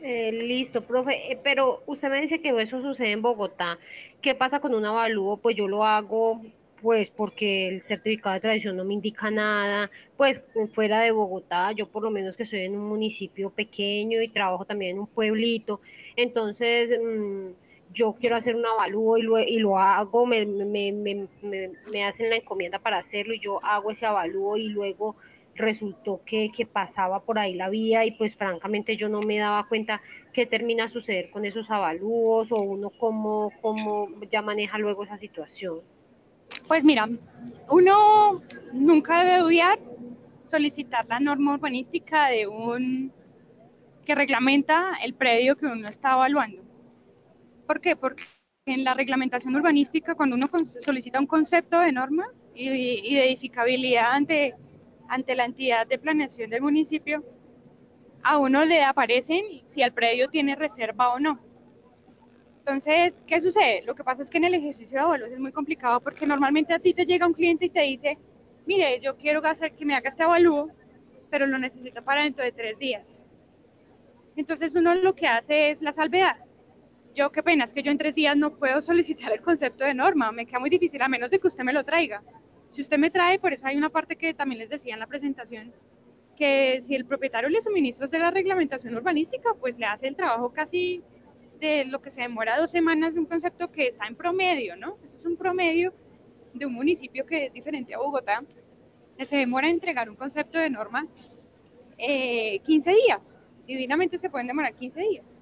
Eh, 0.02 0.32
listo, 0.32 0.82
profe, 0.82 1.32
eh, 1.32 1.39
pero 1.44 1.84
usted 1.88 2.10
me 2.10 2.22
dice 2.22 2.41
que 2.41 2.50
eso 2.62 2.82
sucede 2.82 3.12
en 3.12 3.22
Bogotá. 3.22 3.78
¿Qué 4.22 4.34
pasa 4.34 4.60
con 4.60 4.74
un 4.74 4.86
avalúo? 4.86 5.38
Pues 5.38 5.56
yo 5.56 5.68
lo 5.68 5.84
hago 5.84 6.41
pues 6.82 7.10
porque 7.10 7.68
el 7.68 7.82
certificado 7.84 8.36
de 8.36 8.41
tradición 8.41 8.76
no 8.76 8.84
me 8.84 8.94
indica 8.94 9.32
nada, 9.32 9.89
pues 10.18 10.39
fuera 10.74 11.00
de 11.00 11.12
Bogotá, 11.12 11.72
yo 11.72 11.88
por 11.88 12.04
lo 12.04 12.12
menos 12.12 12.36
que 12.36 12.44
estoy 12.44 12.60
en 12.60 12.78
un 12.78 12.88
municipio 12.88 13.50
pequeño 13.50 14.22
y 14.22 14.28
trabajo 14.28 14.65
también 14.65 14.91
en 14.91 15.00
un 15.00 15.08
pueblito, 15.08 15.82
entonces 16.15 17.00
mmm, 17.02 17.48
yo 17.96 18.14
quiero 18.20 18.36
hacer 18.36 18.56
un 18.56 18.66
avalúo 18.66 19.18
y 19.18 19.24
lo, 19.24 19.40
y 19.40 19.58
lo 19.58 19.80
hago, 19.80 20.26
me, 20.26 20.46
me, 20.46 20.92
me, 20.92 21.28
me, 21.42 22.06
hacen 22.06 22.30
la 22.30 22.36
encomienda 22.36 22.80
para 22.80 23.00
hacerlo 23.00 23.34
y 23.34 23.40
yo 23.40 23.64
hago 23.64 23.92
ese 23.92 24.06
avalúo 24.06 24.58
y 24.58 24.68
luego 24.68 25.16
resultó 25.56 26.22
que, 26.26 26.50
que, 26.56 26.66
pasaba 26.66 27.22
por 27.22 27.40
ahí 27.40 27.54
la 27.56 27.70
vía 27.70 28.06
y 28.06 28.12
pues 28.12 28.36
francamente 28.36 28.98
yo 28.98 29.08
no 29.08 29.22
me 29.22 29.38
daba 29.38 29.68
cuenta 29.70 30.02
qué 30.34 30.46
termina 30.46 30.86
a 30.86 30.90
suceder 30.90 31.32
con 31.32 31.46
esos 31.46 31.72
avalúos 31.72 32.52
o 32.52 32.62
uno 32.62 32.90
cómo, 32.90 33.52
cómo 33.62 34.10
ya 34.30 34.42
maneja 34.42 34.78
luego 34.78 35.06
esa 35.06 35.18
situación. 35.18 35.80
Pues 36.68 36.84
mira, 36.84 37.08
uno 37.72 38.42
nunca 38.74 39.24
debe 39.24 39.44
obviar 39.44 39.80
solicitar 40.44 41.06
la 41.08 41.20
norma 41.20 41.54
urbanística 41.54 42.28
de 42.28 42.48
un 42.48 43.14
que 44.06 44.14
reglamenta 44.14 44.94
el 45.04 45.14
predio 45.14 45.56
que 45.56 45.66
uno 45.66 45.88
está 45.88 46.14
evaluando. 46.14 46.62
¿Por 47.65 47.82
qué? 47.82 47.95
Porque 47.95 48.23
en 48.65 48.84
la 48.84 48.93
reglamentación 48.93 49.56
urbanística, 49.56 50.15
cuando 50.15 50.36
uno 50.36 50.49
solicita 50.63 51.19
un 51.19 51.28
concepto 51.28 51.80
de 51.80 51.91
norma 51.91 52.28
y, 52.54 53.15
de 53.15 53.25
edificabilidad 53.28 54.12
ante, 54.12 54.56
ante 55.08 55.36
la 55.36 55.45
entidad 55.45 55.88
de 55.88 55.99
planeación 55.99 56.49
del 56.49 56.62
municipio, 56.62 57.23
a 58.23 58.38
uno 58.38 58.65
le 58.65 58.84
aparecen 58.84 59.43
si 59.65 59.84
el 59.84 59.93
predio 59.93 60.30
tiene 60.30 60.56
reserva 60.56 61.13
o 61.13 61.19
no. 61.19 61.39
Entonces, 62.60 63.23
¿qué 63.28 63.39
sucede? 63.39 63.84
Lo 63.84 63.93
que 63.93 64.04
pasa 64.04 64.23
es 64.23 64.32
que 64.32 64.38
en 64.38 64.45
el 64.45 64.56
ejercicio 64.56 64.97
de 64.97 65.04
abuelos 65.04 65.30
es 65.30 65.39
muy 65.39 65.51
complicado 65.51 66.01
porque 66.01 66.25
normalmente 66.25 66.73
a 66.73 66.80
ti 66.80 66.95
te 66.95 67.06
llega 67.06 67.28
un 67.28 67.34
cliente 67.34 67.65
y 67.65 67.69
te 67.69 67.82
dice, 67.82 68.17
mire, 68.65 68.99
yo 68.99 69.15
quiero 69.15 69.45
hacer 69.45 69.73
que 69.73 69.86
me 69.86 69.93
haga 69.93 70.10
este 70.10 70.23
avalúo, 70.23 70.71
pero 71.30 71.45
lo 71.45 71.60
necesito 71.60 72.04
para 72.04 72.23
dentro 72.23 72.43
de 72.43 72.51
tres 72.51 72.80
días. 72.80 73.21
Entonces 74.36 74.73
uno 74.73 74.95
lo 74.95 75.13
que 75.13 75.28
hace 75.28 75.69
es 75.69 75.84
la 75.84 75.93
salvedad 75.93 76.45
yo 77.15 77.32
qué 77.32 77.41
pena, 77.41 77.63
es 77.63 77.73
que 77.73 77.82
yo 77.82 77.91
en 77.91 77.97
tres 77.97 78.13
días 78.13 78.36
no 78.38 78.56
puedo 78.56 78.82
solicitar 78.91 79.32
el 79.32 79.41
concepto 79.41 79.84
de 79.84 79.93
norma, 79.93 80.32
me 80.32 80.45
queda 80.45 80.60
muy 80.60 80.69
difícil 80.69 81.01
a 81.01 81.08
menos 81.08 81.30
de 81.30 81.39
que 81.39 81.47
usted 81.47 81.63
me 81.63 81.73
lo 81.73 81.84
traiga. 81.84 82.21
Si 82.69 82.82
usted 82.82 82.97
me 82.97 83.10
trae, 83.10 83.39
por 83.39 83.54
eso 83.54 83.65
hay 83.65 83.78
una 83.78 83.89
parte 83.89 84.17
que 84.17 84.34
también 84.34 84.60
les 84.60 84.69
decía 84.69 84.93
en 84.93 84.99
la 84.99 85.08
presentación, 85.08 85.73
que 86.36 86.82
si 86.82 86.95
el 86.95 87.06
propietario 87.06 87.49
le 87.49 87.62
suministra 87.62 88.08
de 88.08 88.19
la 88.19 88.30
reglamentación 88.30 88.95
urbanística, 88.95 89.54
pues 89.54 89.80
le 89.80 89.86
hace 89.86 90.08
el 90.08 90.15
trabajo 90.15 90.51
casi 90.51 91.01
de 91.60 91.86
lo 91.86 92.01
que 92.01 92.12
se 92.12 92.21
demora 92.21 92.60
dos 92.60 92.71
semanas 92.71 93.15
un 93.15 93.25
concepto 93.25 93.71
que 93.71 93.88
está 93.88 94.06
en 94.08 94.15
promedio, 94.15 94.75
¿no? 94.75 94.97
Eso 95.04 95.15
es 95.17 95.25
un 95.25 95.38
promedio 95.38 95.93
de 96.54 96.65
un 96.65 96.73
municipio 96.73 97.25
que 97.25 97.45
es 97.45 97.54
diferente 97.54 97.93
a 97.93 97.99
Bogotá, 97.99 98.43
que 99.17 99.25
se 99.25 99.38
demora 99.38 99.67
en 99.67 99.75
entregar 99.75 100.10
un 100.10 100.17
concepto 100.17 100.58
de 100.58 100.69
norma 100.69 101.08
eh, 101.97 102.60
15 102.60 102.93
días. 103.06 103.39
Divinamente 103.65 104.17
se 104.17 104.30
pueden 104.30 104.47
demorar 104.47 104.75
15 104.75 105.01
días. 105.01 105.35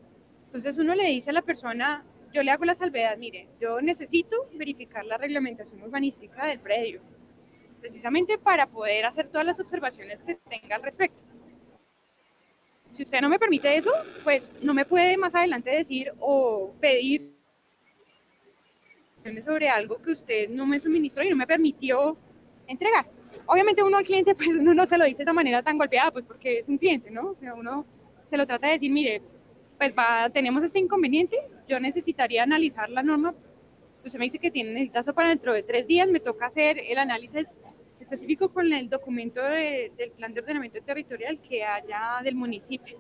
Entonces 0.54 0.78
uno 0.78 0.94
le 0.94 1.08
dice 1.08 1.32
a 1.32 1.34
la 1.34 1.42
persona, 1.42 2.06
yo 2.32 2.44
le 2.44 2.52
hago 2.52 2.63
la 2.63 2.76
salvedad, 2.76 3.18
mire, 3.18 3.48
yo 3.60 3.82
necesito 3.82 4.48
verificar 4.54 5.04
la 5.04 5.18
reglamentación 5.18 5.82
urbanística 5.82 6.46
del 6.46 6.60
predio, 6.60 7.02
precisamente 7.82 8.38
para 8.38 8.68
poder 8.68 9.06
hacer 9.06 9.30
todas 9.30 9.48
las 9.48 9.60
observaciones 9.60 10.24
que 10.24 10.36
tenga 10.36 10.76
al 10.76 10.84
respecto. 10.84 11.24
Si 12.92 13.02
usted 13.02 13.20
no 13.20 13.30
me 13.30 13.39
permite 13.39 13.76
eso, 13.76 13.89
pues 14.24 14.54
no 14.62 14.76
me 14.76 14.86
puede 14.86 15.18
más 15.18 15.34
adelante 15.34 15.72
decir 15.72 16.13
o 16.20 16.72
pedir 16.80 17.34
sobre 19.44 19.70
algo 19.70 20.00
que 20.04 20.12
usted 20.12 20.50
no 20.50 20.68
me 20.68 20.80
suministró 20.80 21.24
y 21.24 21.32
no 21.32 21.36
me 21.36 21.48
permitió 21.48 22.16
entregar. 22.68 23.08
Obviamente 23.48 23.82
uno 23.82 23.98
al 23.98 24.06
cliente, 24.06 24.36
pues 24.36 24.50
uno 24.50 24.76
no 24.76 24.86
se 24.86 25.00
lo 25.00 25.06
dice 25.06 25.18
de 25.18 25.24
esa 25.24 25.34
manera 25.34 25.63
tan 25.63 25.80
golpeada, 25.80 26.12
pues 26.12 26.26
porque 26.26 26.60
es 26.60 26.70
un 26.70 26.78
cliente, 26.78 27.10
¿no? 27.10 27.32
O 27.32 27.36
sea, 27.36 27.56
uno 27.56 27.88
se 28.30 28.38
lo 28.38 28.46
trata 28.46 28.68
de 28.68 28.74
decir, 28.74 28.92
mire, 28.92 29.24
pues 29.84 29.96
va, 29.98 30.30
tenemos 30.30 30.63
este 30.63 30.80
inconveniente, 30.80 31.38
yo 31.67 31.78
necesitaría 31.78 32.43
analizar 32.43 32.89
la 32.89 33.04
norma, 33.04 33.36
usted 34.06 34.17
me 34.17 34.24
dice 34.24 34.39
que 34.39 34.50
tiene 34.50 34.72
necesitazo 34.72 35.13
para 35.13 35.28
dentro 35.28 35.54
de 35.54 35.62
tres 35.62 35.88
días, 35.88 36.08
me 36.08 36.22
toca 36.22 36.46
hacer 36.46 36.80
el 36.80 36.98
análisis 36.98 37.54
específico 38.00 38.48
con 38.54 38.72
el 38.72 38.89
documento 38.89 39.41
del 39.43 40.12
plan 40.15 40.34
de 40.34 40.39
ordenamiento 40.39 40.82
territorial 40.82 41.38
que 41.41 41.65
haya 41.65 42.22
del 42.24 42.36
municipio. 42.36 42.98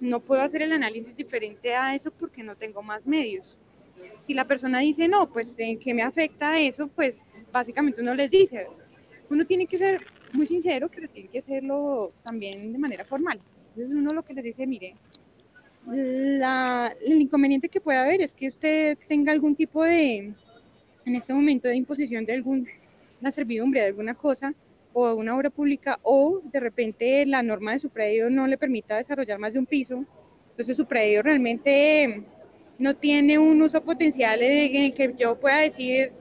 No 0.00 0.18
puedo 0.18 0.42
hacer 0.42 0.62
el 0.62 0.72
análisis 0.72 1.14
diferente 1.14 1.76
a 1.76 1.94
eso 1.94 2.10
porque 2.10 2.42
no 2.42 2.56
tengo 2.56 2.82
más 2.82 3.06
medios. 3.06 3.56
Si 4.22 4.34
la 4.34 4.46
persona 4.46 4.80
dice, 4.80 5.06
no, 5.06 5.30
pues 5.30 5.54
¿qué 5.54 5.94
me 5.94 6.02
afecta 6.02 6.58
eso? 6.58 6.88
Pues 6.88 7.24
básicamente 7.52 8.00
uno 8.00 8.16
les 8.16 8.32
dice, 8.32 8.66
uno 9.30 9.46
tiene 9.46 9.68
que 9.68 9.78
ser 9.78 10.04
muy 10.32 10.46
sincero, 10.46 10.88
pero 10.92 11.08
tiene 11.08 11.28
que 11.28 11.38
hacerlo 11.38 12.12
también 12.24 12.72
de 12.72 12.78
manera 12.78 13.04
formal. 13.04 13.38
Entonces 13.68 13.96
uno 13.96 14.12
lo 14.12 14.24
que 14.24 14.34
les 14.34 14.42
dice, 14.42 14.66
mire, 14.66 14.96
la, 15.86 16.94
el 17.04 17.20
inconveniente 17.20 17.68
que 17.68 17.80
puede 17.80 17.98
haber 17.98 18.20
es 18.20 18.34
que 18.34 18.48
usted 18.48 18.98
tenga 19.08 19.32
algún 19.32 19.54
tipo 19.56 19.82
de, 19.84 20.34
en 21.04 21.16
este 21.16 21.32
momento, 21.32 21.68
de 21.68 21.76
imposición 21.76 22.24
de 22.24 22.34
alguna 22.34 22.66
servidumbre, 23.30 23.80
de 23.80 23.86
alguna 23.86 24.14
cosa, 24.14 24.54
o 24.92 25.08
de 25.08 25.14
una 25.14 25.36
obra 25.36 25.50
pública, 25.50 25.98
o 26.02 26.40
de 26.44 26.60
repente 26.60 27.24
la 27.26 27.42
norma 27.42 27.72
de 27.72 27.78
su 27.78 27.90
predio 27.90 28.30
no 28.30 28.46
le 28.46 28.58
permita 28.58 28.96
desarrollar 28.96 29.38
más 29.38 29.52
de 29.52 29.58
un 29.58 29.66
piso, 29.66 30.04
entonces 30.50 30.76
su 30.76 30.86
predio 30.86 31.22
realmente 31.22 32.24
no 32.78 32.94
tiene 32.94 33.38
un 33.38 33.60
uso 33.62 33.82
potencial 33.82 34.42
en 34.42 34.76
el 34.76 34.94
que 34.94 35.14
yo 35.18 35.38
pueda 35.38 35.58
decir 35.58 36.12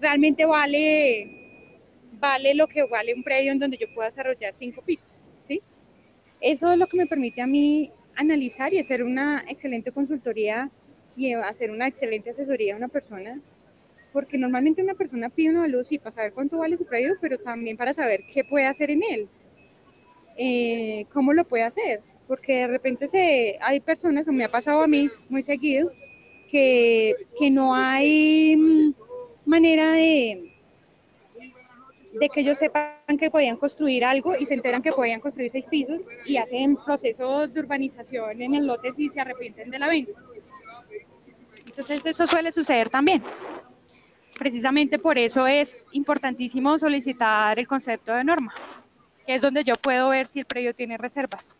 realmente 0.00 0.44
vale, 0.44 1.30
vale 2.12 2.54
lo 2.54 2.66
que 2.66 2.84
vale 2.84 3.14
un 3.14 3.22
predio 3.22 3.52
en 3.52 3.58
donde 3.58 3.76
yo 3.76 3.86
pueda 3.94 4.08
desarrollar 4.08 4.54
cinco 4.54 4.82
pisos. 4.82 5.10
¿sí? 5.48 5.62
Eso 6.40 6.72
es 6.72 6.78
lo 6.78 6.86
que 6.86 6.96
me 6.96 7.06
permite 7.06 7.42
a 7.42 7.46
mí 7.46 7.90
analizar 8.16 8.72
y 8.74 8.78
hacer 8.78 9.02
una 9.02 9.44
excelente 9.48 9.92
consultoría 9.92 10.70
y 11.16 11.32
hacer 11.32 11.70
una 11.70 11.86
excelente 11.86 12.30
asesoría 12.30 12.74
a 12.74 12.76
una 12.76 12.88
persona, 12.88 13.40
porque 14.12 14.38
normalmente 14.38 14.82
una 14.82 14.94
persona 14.94 15.28
pide 15.28 15.50
una 15.50 15.68
luz 15.68 15.88
para 15.98 16.10
saber 16.10 16.32
cuánto 16.32 16.58
vale 16.58 16.76
su 16.76 16.84
predio, 16.84 17.16
pero 17.20 17.38
también 17.38 17.76
para 17.76 17.94
saber 17.94 18.24
qué 18.32 18.44
puede 18.44 18.66
hacer 18.66 18.90
en 18.90 19.02
él, 19.02 19.28
eh, 20.36 21.06
cómo 21.12 21.32
lo 21.32 21.44
puede 21.44 21.64
hacer, 21.64 22.00
porque 22.26 22.60
de 22.60 22.66
repente 22.66 23.08
se, 23.08 23.58
hay 23.60 23.80
personas, 23.80 24.26
o 24.28 24.32
me 24.32 24.44
ha 24.44 24.48
pasado 24.48 24.82
a 24.82 24.86
mí 24.86 25.08
muy 25.28 25.42
seguido, 25.42 25.90
que, 26.50 27.14
que 27.38 27.50
no 27.50 27.74
hay 27.74 28.56
mm, 28.56 28.94
manera 29.44 29.92
de, 29.92 30.55
de 32.18 32.28
que 32.28 32.40
ellos 32.40 32.58
sepan 32.58 33.18
que 33.18 33.30
podían 33.30 33.56
construir 33.56 34.04
algo 34.04 34.36
y 34.36 34.46
se 34.46 34.54
enteran 34.54 34.82
que 34.82 34.92
podían 34.92 35.20
construir 35.20 35.50
seis 35.50 35.66
pisos 35.66 36.02
y 36.24 36.36
hacen 36.36 36.76
procesos 36.76 37.52
de 37.52 37.60
urbanización 37.60 38.42
en 38.42 38.54
el 38.54 38.66
lote 38.66 38.90
y 38.96 39.08
se 39.08 39.20
arrepienten 39.20 39.70
de 39.70 39.78
la 39.78 39.88
venta. 39.88 40.12
Entonces 41.66 42.04
eso 42.06 42.26
suele 42.26 42.52
suceder 42.52 42.88
también. 42.88 43.22
Precisamente 44.38 44.98
por 44.98 45.18
eso 45.18 45.46
es 45.46 45.86
importantísimo 45.92 46.78
solicitar 46.78 47.58
el 47.58 47.66
concepto 47.66 48.14
de 48.14 48.24
norma, 48.24 48.54
que 49.26 49.34
es 49.34 49.42
donde 49.42 49.64
yo 49.64 49.74
puedo 49.74 50.10
ver 50.10 50.26
si 50.26 50.40
el 50.40 50.46
predio 50.46 50.74
tiene 50.74 50.96
reservas. 50.96 51.56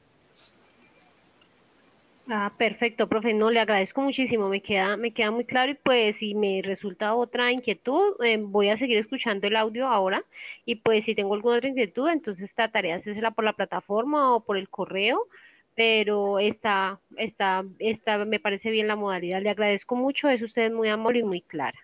Ah, 2.28 2.52
perfecto, 2.58 3.08
profe. 3.08 3.32
No, 3.32 3.50
le 3.50 3.60
agradezco 3.60 4.00
muchísimo. 4.00 4.48
Me 4.48 4.60
queda, 4.60 4.96
me 4.96 5.12
queda 5.12 5.30
muy 5.30 5.44
claro 5.44 5.70
y 5.70 5.74
pues 5.76 6.16
si 6.18 6.34
me 6.34 6.60
resulta 6.62 7.14
otra 7.14 7.52
inquietud, 7.52 8.16
eh, 8.24 8.36
voy 8.40 8.68
a 8.68 8.78
seguir 8.78 8.98
escuchando 8.98 9.46
el 9.46 9.54
audio 9.54 9.86
ahora 9.86 10.24
y 10.64 10.76
pues 10.76 11.04
si 11.04 11.14
tengo 11.14 11.34
alguna 11.34 11.58
otra 11.58 11.68
inquietud, 11.68 12.08
entonces 12.08 12.50
trataré 12.54 12.88
de 12.88 12.94
hacérsela 12.94 13.30
por 13.30 13.44
la 13.44 13.52
plataforma 13.52 14.34
o 14.34 14.40
por 14.40 14.56
el 14.56 14.68
correo, 14.68 15.28
pero 15.76 16.40
esta, 16.40 16.98
esta, 17.16 17.64
esta 17.78 18.24
me 18.24 18.40
parece 18.40 18.70
bien 18.70 18.88
la 18.88 18.96
modalidad. 18.96 19.40
Le 19.40 19.50
agradezco 19.50 19.94
mucho, 19.94 20.28
es 20.28 20.42
usted 20.42 20.72
muy 20.72 20.88
amable 20.88 21.20
y 21.20 21.24
muy 21.24 21.42
clara. 21.42 21.78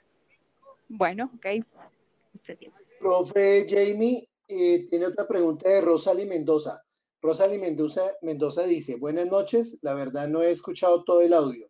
Bueno, 0.88 1.30
ok. 1.36 1.64
Profe 2.98 3.66
Jamie, 3.68 4.26
eh, 4.48 4.86
tiene 4.90 5.06
otra 5.06 5.26
pregunta 5.28 5.68
de 5.68 5.80
Rosalie 5.80 6.26
Mendoza. 6.26 6.82
Rosalie 7.22 7.58
Mendoza, 7.58 8.02
Mendoza 8.20 8.64
dice, 8.64 8.96
buenas 8.96 9.28
noches, 9.28 9.78
la 9.82 9.94
verdad 9.94 10.26
no 10.26 10.42
he 10.42 10.50
escuchado 10.50 11.04
todo 11.04 11.20
el 11.20 11.32
audio. 11.32 11.68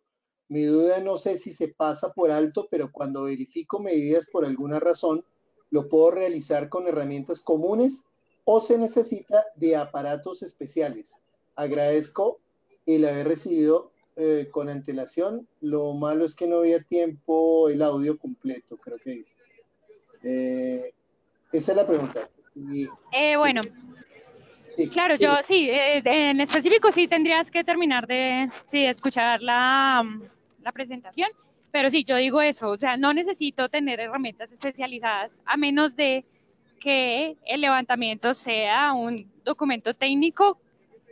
Mi 0.49 0.63
duda 0.63 0.99
no 0.99 1.15
sé 1.17 1.37
si 1.37 1.53
se 1.53 1.67
pasa 1.67 2.11
por 2.11 2.31
alto, 2.31 2.67
pero 2.71 2.91
cuando 2.91 3.23
verifico 3.23 3.79
medidas 3.79 4.29
por 4.31 4.45
alguna 4.45 4.79
razón, 4.79 5.23
lo 5.69 5.87
puedo 5.89 6.09
realizar 6.09 6.69
con 6.69 6.87
herramientas 6.87 7.41
comunes 7.41 8.09
o 8.45 8.61
se 8.61 8.79
necesita 8.79 9.45
de 9.55 9.75
aparatos 9.75 10.41
especiales. 10.41 11.21
Agradezco 11.55 12.39
el 12.87 13.05
haber 13.05 13.27
recibido 13.27 13.91
eh, 14.15 14.49
con 14.51 14.69
antelación. 14.69 15.47
Lo 15.61 15.93
malo 15.93 16.25
es 16.25 16.35
que 16.35 16.47
no 16.47 16.57
había 16.57 16.81
tiempo 16.81 17.69
el 17.69 17.83
audio 17.83 18.17
completo, 18.17 18.77
creo 18.77 18.97
que 18.97 19.11
dice. 19.11 19.35
Eh, 20.23 20.93
esa 21.51 21.71
es 21.71 21.77
la 21.77 21.85
pregunta. 21.85 22.27
eh, 23.11 23.37
bueno, 23.37 23.61
claro, 24.91 25.15
yo 25.15 25.35
sí, 25.43 25.69
eh, 25.69 26.01
en 26.05 26.41
específico 26.41 26.91
sí 26.91 27.07
tendrías 27.07 27.51
que 27.51 27.63
terminar 27.63 28.07
de 28.07 28.49
sí, 28.65 28.85
escuchar 28.85 29.41
la, 29.41 30.03
la, 30.61 30.71
presentación, 30.71 31.29
pero 31.71 31.89
sí, 31.89 32.03
yo 32.03 32.15
digo 32.17 32.41
eso, 32.41 32.69
o 32.69 32.77
sea, 32.77 32.97
no 32.97 33.13
necesito 33.13 33.69
tener 33.69 33.99
herramientas 33.99 34.51
especializadas 34.51 35.41
a 35.45 35.57
menos 35.57 35.95
de 35.95 36.25
que 36.79 37.37
el 37.45 37.61
levantamiento 37.61 38.33
sea 38.33 38.93
un 38.93 39.31
documento 39.45 39.93
técnico 39.93 40.59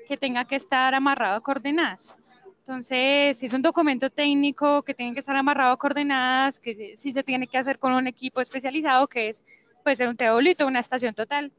que 0.08 0.18
tenga 0.18 0.44
que 0.44 0.58
estar 0.58 0.94
amarrado 0.94 1.38
a 1.38 1.42
coordenadas. 1.42 2.16
Entonces, 2.60 3.38
si 3.38 3.46
es 3.46 3.54
un 3.54 3.62
documento 3.62 4.10
técnico 4.10 4.82
que 4.84 4.94
tiene 4.94 5.14
que 5.14 5.20
estar 5.20 5.36
amarrado 5.36 5.74
a 5.74 5.78
coordenadas, 5.78 6.60
que 6.60 6.94
sí 6.96 7.12
se 7.12 7.24
tiene 7.24 7.48
que 7.48 7.58
hacer 7.58 7.80
con 7.80 7.94
un 7.94 8.08
equipo 8.08 8.40
especializado, 8.40 9.08
que 9.08 9.30
es, 9.30 9.44
puede 9.84 9.96
ser 9.96 10.08
un 10.08 10.16
teolito, 10.16 10.68
una 10.68 10.80
estación 10.80 11.14
total. 11.14 11.52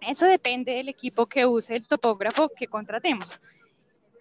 Eso 0.00 0.26
depende 0.26 0.72
del 0.72 0.88
equipo 0.88 1.26
que 1.26 1.44
use 1.46 1.76
el 1.76 1.86
topógrafo 1.86 2.48
que 2.48 2.66
contratemos. 2.66 3.38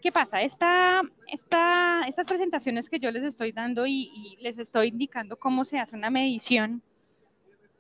¿Qué 0.02 0.12
pasa? 0.12 0.42
Esta, 0.42 1.02
esta, 1.28 2.04
estas 2.08 2.26
presentaciones 2.26 2.90
que 2.90 3.00
yo 3.00 3.12
les 3.12 3.24
estoy 3.24 3.52
dando 3.52 3.86
y, 3.86 4.12
y 4.14 4.38
les 4.42 4.58
estoy 4.58 4.90
indicando 4.90 5.38
cómo 5.38 5.66
se 5.66 5.80
hace 5.80 5.96
una 5.96 6.10
medición, 6.10 6.82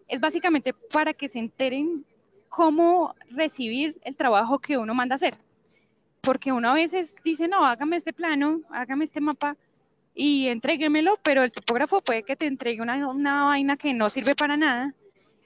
es 0.08 0.20
básicamente 0.20 0.74
para 0.74 1.14
que 1.14 1.30
se 1.30 1.40
enteren 1.40 2.06
cómo 2.50 3.16
recibir 3.30 3.98
el 4.04 4.16
trabajo 4.16 4.60
que 4.60 4.78
uno 4.78 4.94
manda 4.94 5.16
hacer 5.16 5.38
porque 6.22 6.52
uno 6.52 6.70
a 6.70 6.74
veces 6.74 7.16
dice, 7.24 7.48
no, 7.48 7.66
hágame 7.66 7.98
este 7.98 8.14
plano, 8.14 8.62
hágame 8.70 9.06
este 9.06 9.22
mapa 9.22 9.58
y 10.14 10.48
entréguemelo, 10.48 11.18
pero 11.24 11.44
el 11.44 11.52
topógrafo 11.52 12.02
puede 12.02 12.24
que 12.24 12.36
te 12.36 12.46
entregue 12.46 12.82
una, 12.82 13.08
una 13.08 13.46
vaina 13.46 13.78
que 13.78 13.94
no 13.94 14.10
sirve 14.10 14.36
para 14.36 14.58
nada 14.58 14.94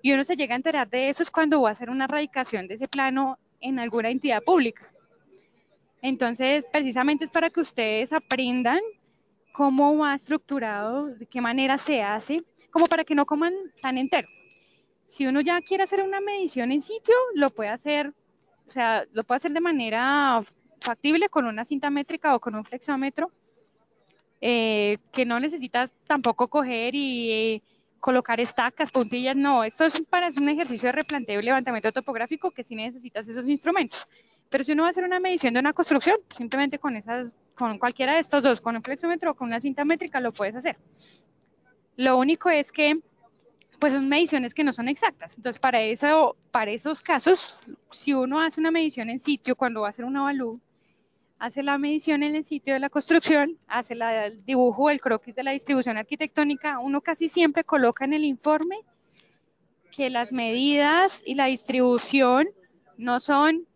y 0.03 0.11
uno 0.11 0.25
se 0.25 0.35
llega 0.35 0.53
a 0.53 0.57
enterar 0.57 0.89
de 0.89 1.07
eso 1.07 1.23
es 1.23 1.31
cuando 1.31 1.61
va 1.61 1.69
a 1.69 1.71
hacer 1.71 1.89
una 1.89 2.07
radicación 2.07 2.67
de 2.67 2.73
ese 2.73 2.89
plano 2.89 3.39
en 3.61 3.79
alguna 3.79 4.09
entidad 4.09 4.43
pública. 4.43 4.91
Entonces, 6.01 6.67
precisamente 6.69 7.23
es 7.23 7.31
para 7.31 7.49
que 7.49 7.61
ustedes 7.61 8.11
aprendan 8.11 8.81
cómo 9.53 9.97
va 9.97 10.13
estructurado, 10.13 11.05
de 11.05 11.25
qué 11.25 11.39
manera 11.39 11.77
se 11.77 12.03
hace, 12.03 12.43
como 12.69 12.85
para 12.87 13.05
que 13.05 13.15
no 13.15 13.25
coman 13.25 13.53
tan 13.81 13.97
entero. 13.97 14.27
Si 15.05 15.25
uno 15.25 15.39
ya 15.39 15.61
quiere 15.61 15.83
hacer 15.83 16.01
una 16.01 16.19
medición 16.19 16.73
en 16.73 16.81
sitio, 16.81 17.15
lo 17.35 17.49
puede 17.49 17.69
hacer, 17.69 18.13
o 18.67 18.71
sea, 18.73 19.05
lo 19.13 19.23
puede 19.23 19.37
hacer 19.37 19.53
de 19.53 19.61
manera 19.61 20.39
factible 20.81 21.29
con 21.29 21.45
una 21.45 21.63
cinta 21.63 21.89
métrica 21.89 22.35
o 22.35 22.41
con 22.41 22.55
un 22.55 22.65
flexómetro, 22.65 23.31
eh, 24.41 24.97
que 25.13 25.25
no 25.25 25.39
necesitas 25.39 25.93
tampoco 26.05 26.49
coger 26.49 26.93
y 26.93 27.63
colocar 28.03 28.41
estacas, 28.41 28.91
puntillas, 28.91 29.33
no, 29.33 29.63
esto 29.63 29.85
es 29.85 30.01
para 30.09 30.27
es 30.27 30.35
un 30.35 30.49
ejercicio 30.49 30.87
de 30.87 30.91
replanteo 30.91 31.39
y 31.39 31.43
levantamiento 31.43 31.89
topográfico 31.93 32.51
que 32.51 32.61
sí 32.61 32.75
necesitas 32.75 33.29
esos 33.29 33.47
instrumentos. 33.47 34.05
Pero 34.49 34.65
si 34.65 34.73
uno 34.73 34.83
va 34.83 34.87
a 34.87 34.89
hacer 34.89 35.05
una 35.05 35.21
medición 35.21 35.53
de 35.53 35.61
una 35.61 35.71
construcción, 35.71 36.17
simplemente 36.35 36.79
con 36.79 36.97
esas, 36.97 37.37
con 37.55 37.79
cualquiera 37.79 38.15
de 38.15 38.19
estos 38.19 38.43
dos, 38.43 38.59
con 38.59 38.75
un 38.75 38.83
flexómetro 38.83 39.31
o 39.31 39.35
con 39.35 39.47
una 39.47 39.61
cinta 39.61 39.85
métrica, 39.85 40.19
lo 40.19 40.33
puedes 40.33 40.53
hacer. 40.53 40.77
Lo 41.95 42.17
único 42.17 42.49
es 42.49 42.73
que, 42.73 42.99
pues 43.79 43.93
son 43.93 44.09
mediciones 44.09 44.53
que 44.53 44.65
no 44.65 44.73
son 44.73 44.89
exactas. 44.89 45.37
Entonces, 45.37 45.61
para, 45.61 45.81
eso, 45.81 46.35
para 46.51 46.71
esos 46.71 46.99
casos, 46.99 47.57
si 47.89 48.13
uno 48.13 48.41
hace 48.41 48.59
una 48.59 48.71
medición 48.71 49.09
en 49.09 49.19
sitio 49.19 49.55
cuando 49.55 49.79
va 49.79 49.87
a 49.87 49.89
hacer 49.91 50.03
una 50.03 50.19
avalúo, 50.19 50.59
hace 51.39 51.63
la 51.63 51.77
medición 51.77 52.23
en 52.23 52.35
el 52.35 52.43
sitio 52.43 52.73
de 52.73 52.79
la 52.79 52.89
construcción, 52.89 53.57
hace 53.67 53.95
el 53.95 54.45
dibujo, 54.45 54.89
el 54.89 55.01
croquis 55.01 55.35
de 55.35 55.43
la 55.43 55.51
distribución 55.51 55.97
arquitectónica, 55.97 56.79
uno 56.79 57.01
casi 57.01 57.29
siempre 57.29 57.63
coloca 57.63 58.05
en 58.05 58.13
el 58.13 58.23
informe 58.23 58.77
que 59.91 60.09
las 60.09 60.31
medidas 60.31 61.21
y 61.25 61.35
la 61.35 61.45
distribución 61.45 62.47
no 62.97 63.19
son 63.19 63.67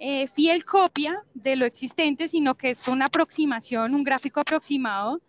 eh, 0.00 0.28
fiel 0.28 0.64
copia 0.64 1.22
de 1.34 1.56
lo 1.56 1.66
existente, 1.66 2.28
sino 2.28 2.56
que 2.56 2.70
es 2.70 2.88
una 2.88 3.06
aproximación, 3.06 3.94
un 3.94 4.04
gráfico 4.04 4.40
aproximado 4.40 5.20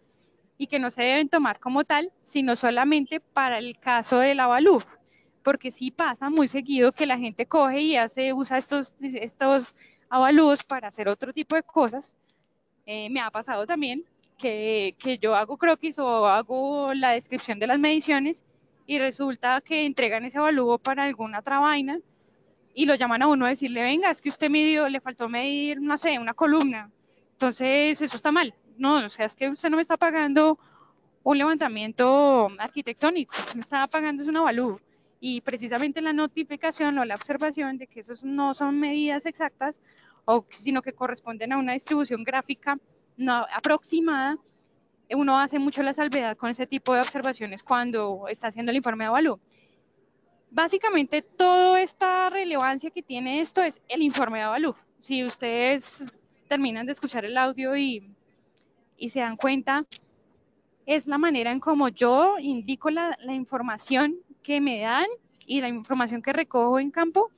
y 0.58 0.68
que 0.68 0.78
no 0.78 0.92
se 0.92 1.04
deben 1.04 1.30
tomar 1.30 1.60
como 1.60 1.84
tal, 1.84 2.12
sino 2.22 2.56
solamente 2.56 3.20
para 3.20 3.60
el 3.60 3.80
caso 3.80 4.20
del 4.20 4.40
avalú, 4.40 4.82
porque 5.44 5.72
sí 5.72 5.90
pasa 5.90 6.30
muy 6.30 6.48
seguido 6.48 6.92
que 6.92 7.06
la 7.06 7.18
gente 7.18 7.46
coge 7.48 7.82
y 7.82 7.96
hace, 7.96 8.34
usa 8.34 8.58
estos, 8.58 8.96
estos 9.02 9.76
avalúos 10.10 10.64
para 10.64 10.88
hacer 10.88 11.08
otro 11.08 11.34
tipo 11.34 11.56
de 11.56 11.64
cosas. 11.64 12.18
Eh, 12.86 13.10
me 13.10 13.22
ha 13.22 13.30
pasado 13.30 13.66
también 13.66 14.04
que, 14.38 14.96
que, 14.98 15.18
yo 15.18 15.36
hago 15.36 15.58
croquis 15.58 16.00
o 16.00 16.28
hago 16.28 16.94
la 16.94 17.12
descripción 17.12 17.60
de 17.60 17.68
las 17.68 17.80
mediciones 17.80 18.46
y 18.88 18.98
resulta 18.98 19.62
que 19.62 19.86
entregan 19.86 20.26
ese 20.26 20.40
avalúo 20.40 20.80
para 20.80 21.04
alguna 21.04 21.40
otra 21.40 21.60
vaina 21.60 22.00
y 22.74 22.86
lo 22.86 22.96
llaman 22.96 23.22
a 23.22 23.28
uno 23.28 23.46
a 23.46 23.50
decirle, 23.50 23.84
venga, 23.84 24.10
es 24.10 24.22
que 24.22 24.30
usted 24.30 24.50
midió, 24.50 24.88
le 24.90 25.02
faltó 25.02 25.30
medir, 25.30 25.82
no 25.82 25.98
sé, 25.98 26.18
una 26.18 26.34
columna. 26.34 26.90
Entonces, 27.34 28.02
eso 28.02 28.16
está 28.16 28.32
mal. 28.32 28.54
No, 28.78 29.06
o 29.06 29.10
sea, 29.10 29.26
es 29.26 29.36
que 29.36 29.50
usted 29.50 29.70
no 29.70 29.76
me 29.76 29.82
está 29.82 29.98
pagando 29.98 30.58
un 31.24 31.38
levantamiento 31.38 32.50
arquitectónico, 32.58 33.36
me 33.56 33.62
está 33.62 33.86
pagando 33.88 34.22
es 34.22 34.28
un 34.30 34.38
avalúo 34.38 34.80
y 35.20 35.42
precisamente 35.42 36.02
la 36.02 36.14
notificación 36.14 36.98
o 36.98 37.06
la 37.06 37.16
observación 37.16 37.78
de 37.78 37.88
que 37.88 38.00
esos 38.00 38.24
no 38.24 38.54
son 38.54 38.80
medidas 38.80 39.26
exactas, 39.26 39.82
o, 40.26 40.46
sino 40.50 40.82
que 40.82 40.94
corresponden 40.94 41.54
a 41.54 41.58
una 41.58 41.74
distribución 41.74 42.24
gráfica 42.24 42.78
no 43.18 43.46
aproximada, 43.54 44.38
uno 45.12 45.38
hace 45.40 45.60
mucho 45.60 45.84
la 45.84 45.94
salvedad 45.94 46.38
con 46.38 46.50
ese 46.50 46.68
tipo 46.68 46.94
de 46.94 47.02
observaciones 47.02 47.64
cuando 47.64 48.28
está 48.30 48.48
haciendo 48.48 48.72
el 48.72 48.78
informe 48.78 49.06
de 49.06 49.10
avalúo. 49.10 49.40
Básicamente, 50.52 51.22
toda 51.22 51.82
esta 51.82 52.30
relevancia 52.30 52.90
que 52.92 53.04
tiene 53.04 53.42
esto 53.42 53.62
es 53.62 53.82
el 53.88 54.02
informe 54.02 54.40
de 54.40 54.46
avalúo. 54.46 54.76
Si 55.00 55.24
ustedes 55.24 56.06
terminan 56.48 56.86
de 56.86 56.94
escuchar 56.94 57.26
el 57.26 57.38
audio 57.38 57.76
y, 57.76 58.12
y 58.98 59.10
se 59.10 59.20
dan 59.20 59.38
cuenta, 59.38 59.86
es 60.86 61.08
la 61.08 61.18
manera 61.18 61.52
en 61.52 61.60
cómo 61.60 61.90
yo 61.90 62.38
indico 62.40 62.90
la, 62.90 63.18
la 63.22 63.34
información 63.34 64.18
que 64.44 64.62
me 64.62 64.82
dan 64.82 65.08
y 65.46 65.62
la 65.62 65.68
información 65.68 66.22
que 66.22 66.34
recojo 66.34 66.80
en 66.80 66.92
campo 66.92 67.32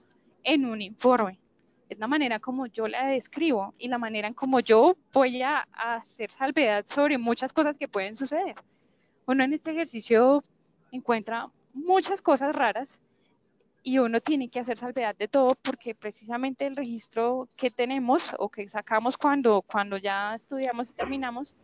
en 0.43 0.65
un 0.65 0.81
informe. 0.81 1.39
Es 1.89 1.99
la 1.99 2.07
manera 2.07 2.39
como 2.39 2.67
yo 2.67 2.87
la 2.87 3.07
describo 3.07 3.73
y 3.77 3.87
la 3.87 3.97
manera 3.97 4.27
en 4.27 4.33
como 4.33 4.59
yo 4.59 4.95
voy 5.13 5.41
a 5.41 5.67
hacer 5.73 6.31
salvedad 6.31 6.85
sobre 6.87 7.17
muchas 7.17 7.51
cosas 7.51 7.77
que 7.77 7.87
pueden 7.87 8.15
suceder. 8.15 8.55
Uno 9.25 9.43
en 9.43 9.53
este 9.53 9.71
ejercicio 9.71 10.41
encuentra 10.91 11.49
muchas 11.73 12.21
cosas 12.21 12.55
raras 12.55 13.01
y 13.83 13.97
uno 13.97 14.19
tiene 14.19 14.49
que 14.49 14.59
hacer 14.59 14.77
salvedad 14.77 15.15
de 15.15 15.27
todo 15.27 15.57
porque 15.61 15.95
precisamente 15.95 16.65
el 16.65 16.75
registro 16.75 17.47
que 17.55 17.71
tenemos 17.71 18.31
o 18.37 18.49
que 18.49 18.67
sacamos 18.67 19.17
cuando, 19.17 19.61
cuando 19.61 19.97
ya 19.97 20.35
estudiamos 20.35 20.89
y 20.89 20.93
terminamos 20.93 21.55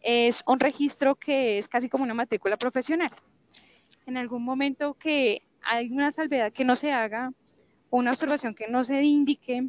es 0.00 0.42
un 0.46 0.58
registro 0.58 1.14
que 1.14 1.58
es 1.58 1.68
casi 1.68 1.88
como 1.88 2.04
una 2.04 2.14
matrícula 2.14 2.56
profesional 2.56 3.12
en 4.06 4.16
algún 4.16 4.42
momento 4.42 4.94
que 4.94 5.42
hay 5.62 5.90
una 5.92 6.10
salvedad 6.12 6.52
que 6.52 6.64
no 6.64 6.76
se 6.76 6.92
haga, 6.92 7.32
una 7.90 8.10
observación 8.10 8.54
que 8.54 8.68
no 8.68 8.84
se 8.84 9.02
indique 9.02 9.68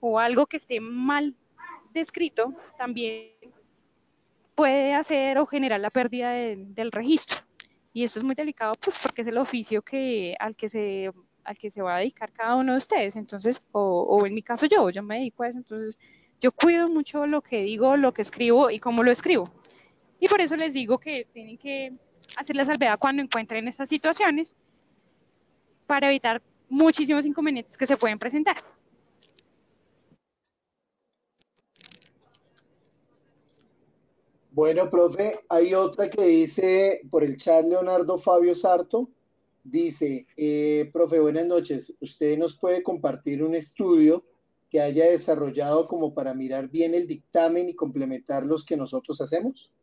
o 0.00 0.18
algo 0.18 0.46
que 0.46 0.56
esté 0.56 0.80
mal 0.80 1.34
descrito, 1.92 2.54
también 2.78 3.32
puede 4.54 4.94
hacer 4.94 5.38
o 5.38 5.46
generar 5.46 5.80
la 5.80 5.90
pérdida 5.90 6.30
de, 6.30 6.56
del 6.56 6.92
registro. 6.92 7.38
Y 7.92 8.04
eso 8.04 8.18
es 8.18 8.24
muy 8.24 8.34
delicado, 8.34 8.74
pues 8.80 8.98
porque 9.02 9.22
es 9.22 9.28
el 9.28 9.38
oficio 9.38 9.82
que, 9.82 10.36
al, 10.38 10.56
que 10.56 10.68
se, 10.68 11.10
al 11.44 11.56
que 11.56 11.70
se 11.70 11.82
va 11.82 11.96
a 11.96 11.98
dedicar 11.98 12.32
cada 12.32 12.56
uno 12.56 12.72
de 12.72 12.78
ustedes. 12.78 13.16
Entonces, 13.16 13.62
o, 13.72 14.02
o 14.02 14.26
en 14.26 14.34
mi 14.34 14.42
caso 14.42 14.66
yo, 14.66 14.90
yo 14.90 15.02
me 15.02 15.18
dedico 15.18 15.42
a 15.42 15.48
eso. 15.48 15.58
Entonces, 15.58 15.98
yo 16.40 16.52
cuido 16.52 16.88
mucho 16.88 17.26
lo 17.26 17.40
que 17.40 17.62
digo, 17.62 17.96
lo 17.96 18.12
que 18.12 18.22
escribo 18.22 18.70
y 18.70 18.78
cómo 18.78 19.02
lo 19.02 19.10
escribo. 19.10 19.50
Y 20.20 20.28
por 20.28 20.40
eso 20.40 20.56
les 20.56 20.74
digo 20.74 20.98
que 20.98 21.26
tienen 21.32 21.58
que 21.58 21.94
hacer 22.36 22.56
la 22.56 22.64
salvedad 22.64 22.98
cuando 22.98 23.22
encuentren 23.22 23.68
estas 23.68 23.88
situaciones 23.88 24.54
para 25.86 26.08
evitar 26.08 26.42
muchísimos 26.68 27.24
inconvenientes 27.24 27.76
que 27.76 27.86
se 27.86 27.96
pueden 27.96 28.18
presentar. 28.18 28.56
Bueno, 34.50 34.88
profe, 34.88 35.38
hay 35.50 35.74
otra 35.74 36.08
que 36.08 36.24
dice 36.24 37.02
por 37.10 37.22
el 37.22 37.36
chat 37.36 37.66
Leonardo 37.66 38.18
Fabio 38.18 38.54
Sarto. 38.54 39.10
Dice, 39.62 40.26
eh, 40.34 40.88
profe, 40.94 41.20
buenas 41.20 41.44
noches. 41.44 41.94
¿Usted 42.00 42.38
nos 42.38 42.56
puede 42.56 42.82
compartir 42.82 43.42
un 43.42 43.54
estudio 43.54 44.24
que 44.70 44.80
haya 44.80 45.04
desarrollado 45.10 45.86
como 45.86 46.14
para 46.14 46.32
mirar 46.32 46.70
bien 46.70 46.94
el 46.94 47.06
dictamen 47.06 47.68
y 47.68 47.74
complementar 47.74 48.46
los 48.46 48.64
que 48.64 48.78
nosotros 48.78 49.20
hacemos? 49.20 49.74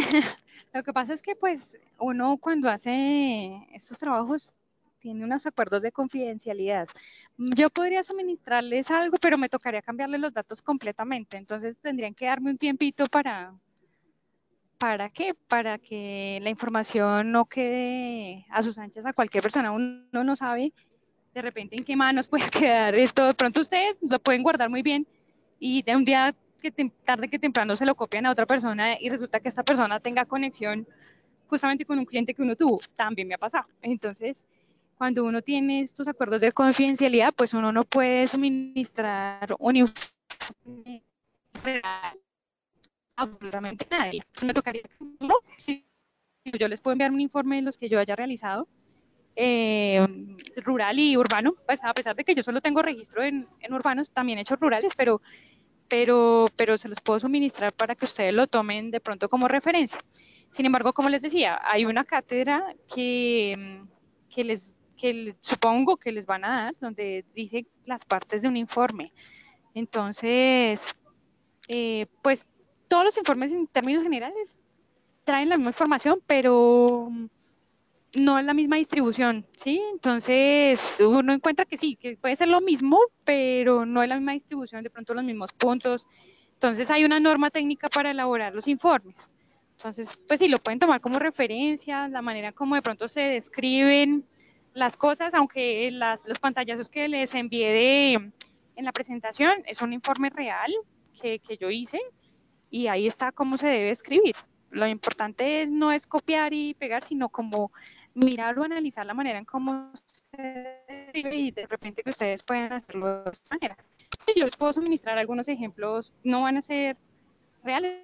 lo 0.72 0.82
que 0.82 0.92
pasa 0.92 1.14
es 1.14 1.22
que 1.22 1.36
pues 1.36 1.78
uno 1.98 2.36
cuando 2.38 2.68
hace 2.68 3.66
estos 3.72 3.98
trabajos 3.98 4.54
tiene 4.98 5.24
unos 5.24 5.46
acuerdos 5.46 5.82
de 5.82 5.92
confidencialidad. 5.92 6.88
Yo 7.36 7.70
podría 7.70 8.02
suministrarles 8.02 8.90
algo, 8.90 9.18
pero 9.20 9.38
me 9.38 9.48
tocaría 9.48 9.80
cambiarle 9.80 10.18
los 10.18 10.32
datos 10.32 10.62
completamente. 10.62 11.36
Entonces 11.36 11.78
tendrían 11.78 12.14
que 12.14 12.26
darme 12.26 12.50
un 12.50 12.58
tiempito 12.58 13.06
para, 13.06 13.54
¿para 14.78 15.08
qué? 15.10 15.34
Para 15.34 15.78
que 15.78 16.40
la 16.42 16.50
información 16.50 17.30
no 17.30 17.44
quede 17.44 18.46
a 18.50 18.62
sus 18.64 18.78
anchas 18.78 19.06
a 19.06 19.12
cualquier 19.12 19.42
persona. 19.42 19.70
Uno 19.70 20.24
no 20.24 20.34
sabe 20.34 20.72
de 21.34 21.42
repente 21.42 21.76
en 21.76 21.84
qué 21.84 21.94
manos 21.94 22.26
puede 22.28 22.50
quedar 22.50 22.94
esto. 22.94 23.26
De 23.26 23.34
pronto 23.34 23.60
ustedes 23.60 23.98
lo 24.02 24.18
pueden 24.18 24.42
guardar 24.42 24.70
muy 24.70 24.82
bien 24.82 25.06
y 25.60 25.82
de 25.82 25.94
un 25.94 26.04
día 26.04 26.34
que 26.70 26.90
tarde 27.04 27.28
que 27.28 27.38
temprano 27.38 27.76
se 27.76 27.86
lo 27.86 27.94
copian 27.94 28.26
a 28.26 28.30
otra 28.30 28.46
persona 28.46 29.00
y 29.00 29.08
resulta 29.08 29.40
que 29.40 29.48
esta 29.48 29.62
persona 29.62 30.00
tenga 30.00 30.24
conexión 30.24 30.86
justamente 31.48 31.84
con 31.84 31.98
un 31.98 32.04
cliente 32.04 32.34
que 32.34 32.42
uno 32.42 32.56
tuvo. 32.56 32.80
También 32.94 33.28
me 33.28 33.34
ha 33.34 33.38
pasado. 33.38 33.66
Entonces, 33.82 34.46
cuando 34.96 35.24
uno 35.24 35.42
tiene 35.42 35.80
estos 35.80 36.08
acuerdos 36.08 36.40
de 36.40 36.52
confidencialidad, 36.52 37.32
pues 37.34 37.54
uno 37.54 37.72
no 37.72 37.84
puede 37.84 38.28
suministrar 38.28 39.54
un 39.58 39.76
informe 39.76 41.02
real 41.62 41.82
a 43.16 43.22
absolutamente 43.22 43.86
nadie. 43.90 44.22
Me 44.42 44.54
tocaría, 44.54 44.82
no, 45.20 45.36
sí, 45.56 45.86
yo 46.44 46.68
les 46.68 46.80
puedo 46.80 46.92
enviar 46.92 47.12
un 47.12 47.20
informe 47.20 47.56
de 47.56 47.62
los 47.62 47.76
que 47.76 47.88
yo 47.88 47.98
haya 47.98 48.16
realizado, 48.16 48.68
eh, 49.36 50.06
rural 50.56 50.98
y 50.98 51.16
urbano, 51.16 51.54
pues 51.66 51.84
a 51.84 51.92
pesar 51.92 52.16
de 52.16 52.24
que 52.24 52.34
yo 52.34 52.42
solo 52.42 52.60
tengo 52.60 52.80
registro 52.80 53.22
en, 53.22 53.46
en 53.60 53.72
urbanos, 53.74 54.10
también 54.10 54.38
hechos 54.38 54.58
rurales, 54.58 54.92
pero, 54.96 55.20
pero, 55.88 56.46
pero 56.56 56.76
se 56.78 56.88
los 56.88 57.00
puedo 57.00 57.20
suministrar 57.20 57.72
para 57.72 57.94
que 57.94 58.04
ustedes 58.04 58.34
lo 58.34 58.46
tomen 58.46 58.90
de 58.90 59.00
pronto 59.00 59.28
como 59.28 59.48
referencia. 59.48 59.98
Sin 60.50 60.66
embargo, 60.66 60.92
como 60.92 61.08
les 61.08 61.22
decía, 61.22 61.60
hay 61.62 61.84
una 61.84 62.04
cátedra 62.04 62.74
que, 62.92 63.82
que 64.28 64.44
les 64.44 64.78
que 64.96 65.36
supongo 65.42 65.96
que 65.96 66.10
les 66.10 66.26
van 66.26 66.44
a 66.44 66.64
dar, 66.64 66.74
donde 66.80 67.24
dice 67.34 67.66
las 67.84 68.04
partes 68.04 68.42
de 68.42 68.48
un 68.48 68.56
informe. 68.56 69.12
Entonces, 69.74 70.94
eh, 71.68 72.06
pues 72.22 72.46
todos 72.88 73.04
los 73.04 73.18
informes 73.18 73.52
en 73.52 73.66
términos 73.66 74.02
generales 74.02 74.58
traen 75.24 75.48
la 75.48 75.56
misma 75.56 75.70
información, 75.70 76.22
pero 76.26 77.10
no 78.16 78.38
es 78.38 78.44
la 78.44 78.54
misma 78.54 78.76
distribución, 78.76 79.46
¿sí? 79.54 79.80
Entonces 79.92 80.98
uno 81.00 81.34
encuentra 81.34 81.66
que 81.66 81.76
sí, 81.76 81.96
que 81.96 82.16
puede 82.16 82.34
ser 82.34 82.48
lo 82.48 82.60
mismo, 82.60 82.98
pero 83.24 83.84
no 83.84 84.02
es 84.02 84.08
la 84.08 84.16
misma 84.16 84.32
distribución, 84.32 84.82
de 84.82 84.90
pronto 84.90 85.12
los 85.14 85.22
mismos 85.22 85.52
puntos. 85.52 86.06
Entonces 86.54 86.90
hay 86.90 87.04
una 87.04 87.20
norma 87.20 87.50
técnica 87.50 87.88
para 87.88 88.10
elaborar 88.10 88.54
los 88.54 88.68
informes. 88.68 89.28
Entonces, 89.72 90.18
pues 90.26 90.40
sí, 90.40 90.48
lo 90.48 90.56
pueden 90.56 90.78
tomar 90.78 91.02
como 91.02 91.18
referencia, 91.18 92.08
la 92.08 92.22
manera 92.22 92.52
como 92.52 92.74
de 92.74 92.82
pronto 92.82 93.06
se 93.08 93.20
describen 93.20 94.26
las 94.72 94.96
cosas, 94.96 95.34
aunque 95.34 95.90
las, 95.90 96.26
los 96.26 96.38
pantallazos 96.38 96.88
que 96.88 97.08
les 97.08 97.34
envié 97.34 98.14
en 98.14 98.84
la 98.84 98.92
presentación 98.92 99.52
es 99.66 99.82
un 99.82 99.92
informe 99.92 100.30
real 100.30 100.72
que, 101.20 101.38
que 101.38 101.58
yo 101.58 101.70
hice 101.70 102.00
y 102.70 102.86
ahí 102.86 103.06
está 103.06 103.32
cómo 103.32 103.58
se 103.58 103.66
debe 103.66 103.90
escribir. 103.90 104.34
Lo 104.70 104.86
importante 104.86 105.62
es, 105.62 105.70
no 105.70 105.92
es 105.92 106.06
copiar 106.06 106.54
y 106.54 106.74
pegar, 106.74 107.04
sino 107.04 107.28
como 107.28 107.70
mirar 108.16 108.58
o 108.58 108.64
analizar 108.64 109.04
la 109.04 109.14
manera 109.14 109.38
en 109.38 109.44
cómo 109.44 109.92
se 109.94 110.78
escribe 110.88 111.36
y 111.36 111.50
de 111.50 111.66
repente 111.66 112.02
que 112.02 112.10
ustedes 112.10 112.42
pueden 112.42 112.72
hacerlo 112.72 113.24
de 113.24 113.30
esta 113.30 113.54
manera. 113.54 113.76
Yo 114.34 114.44
les 114.44 114.56
puedo 114.56 114.72
suministrar 114.72 115.18
algunos 115.18 115.48
ejemplos, 115.48 116.12
no 116.24 116.42
van 116.42 116.56
a 116.56 116.62
ser 116.62 116.96
reales 117.62 118.00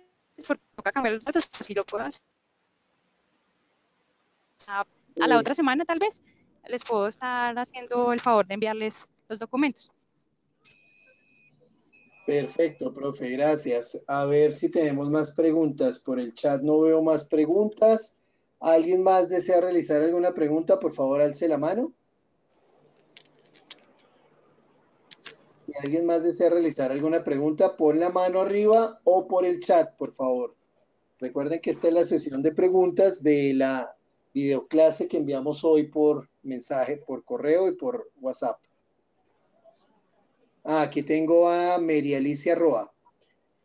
porque 0.46 0.62
toca 0.76 0.92
cambiar 0.92 1.14
los 1.14 1.24
datos, 1.24 1.48
pues 1.48 1.66
si 1.66 1.74
lo 1.74 1.84
puedo 1.84 2.04
hacer. 2.04 2.22
A, 4.68 4.86
a 5.20 5.26
la 5.26 5.38
otra 5.38 5.54
semana 5.54 5.84
tal 5.84 5.98
vez 5.98 6.22
les 6.68 6.84
puedo 6.84 7.08
estar 7.08 7.58
haciendo 7.58 8.12
el 8.12 8.20
favor 8.20 8.46
de 8.46 8.54
enviarles 8.54 9.08
los 9.28 9.38
documentos. 9.38 9.90
Perfecto, 12.26 12.94
profe, 12.94 13.30
gracias. 13.30 14.04
A 14.06 14.26
ver 14.26 14.52
si 14.52 14.70
tenemos 14.70 15.10
más 15.10 15.32
preguntas. 15.32 16.00
Por 16.00 16.20
el 16.20 16.34
chat 16.34 16.62
no 16.62 16.82
veo 16.82 17.02
más 17.02 17.26
preguntas. 17.26 18.20
¿Alguien 18.62 19.02
más 19.02 19.28
desea 19.28 19.60
realizar 19.60 20.00
alguna 20.02 20.34
pregunta? 20.34 20.78
Por 20.78 20.94
favor, 20.94 21.20
alce 21.20 21.48
la 21.48 21.58
mano. 21.58 21.92
Si 25.66 25.72
alguien 25.82 26.06
más 26.06 26.22
desea 26.22 26.48
realizar 26.48 26.92
alguna 26.92 27.24
pregunta, 27.24 27.76
pon 27.76 27.98
la 27.98 28.10
mano 28.10 28.40
arriba 28.40 29.00
o 29.02 29.26
por 29.26 29.44
el 29.44 29.58
chat, 29.58 29.96
por 29.96 30.14
favor. 30.14 30.54
Recuerden 31.18 31.60
que 31.60 31.70
esta 31.70 31.88
es 31.88 31.94
la 31.94 32.04
sesión 32.04 32.40
de 32.40 32.54
preguntas 32.54 33.20
de 33.24 33.52
la 33.54 33.96
videoclase 34.32 35.08
que 35.08 35.16
enviamos 35.16 35.64
hoy 35.64 35.88
por 35.88 36.28
mensaje, 36.44 36.98
por 36.98 37.24
correo 37.24 37.66
y 37.66 37.74
por 37.74 38.12
WhatsApp. 38.20 38.60
Ah, 40.62 40.82
aquí 40.82 41.02
tengo 41.02 41.48
a 41.48 41.78
Mary 41.78 42.14
Alicia 42.14 42.54
Roa. 42.54 42.92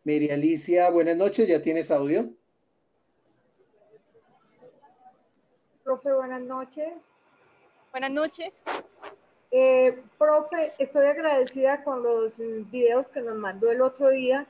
Mary 0.04 0.32
Alicia, 0.32 0.90
buenas 0.90 1.18
noches, 1.18 1.48
¿ya 1.48 1.62
tienes 1.62 1.92
audio? 1.92 2.32
Profe, 5.88 6.12
buenas 6.12 6.41
noches. 6.41 6.95
Buenas 7.91 8.12
noches. 8.12 8.60
Eh, 9.52 10.04
profe, 10.17 10.73
estoy 10.80 11.06
agradecida 11.08 11.82
con 11.86 12.04
los 12.04 12.34
videos 12.38 13.08
que 13.08 13.21
nos 13.21 13.38
mandó 13.38 13.71
el 13.71 13.80
otro 13.82 14.10
día 14.10 14.45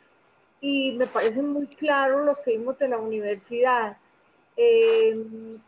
y 0.61 0.93
me 0.93 1.05
parecen 1.05 1.49
muy 1.49 1.67
claros 1.67 2.25
los 2.25 2.39
que 2.39 2.57
vimos 2.57 2.79
de 2.79 2.87
la 2.87 2.97
universidad. 2.97 3.97
Eh, 4.55 5.13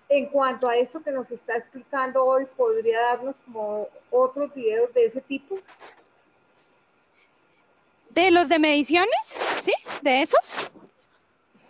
en 0.09 0.25
cuanto 0.31 0.67
a 0.67 0.75
esto 0.75 1.03
que 1.03 1.11
nos 1.11 1.29
está 1.29 1.57
explicando 1.57 2.25
hoy, 2.25 2.47
¿podría 2.57 2.99
darnos 3.01 3.35
como 3.45 3.89
otros 4.09 4.55
videos 4.55 4.91
de 4.95 5.05
ese 5.05 5.21
tipo? 5.21 5.59
¿De 8.09 8.31
los 8.31 8.49
de 8.49 8.57
mediciones? 8.57 9.37
¿Sí? 9.61 9.73
¿De 10.01 10.23
esos? 10.23 10.71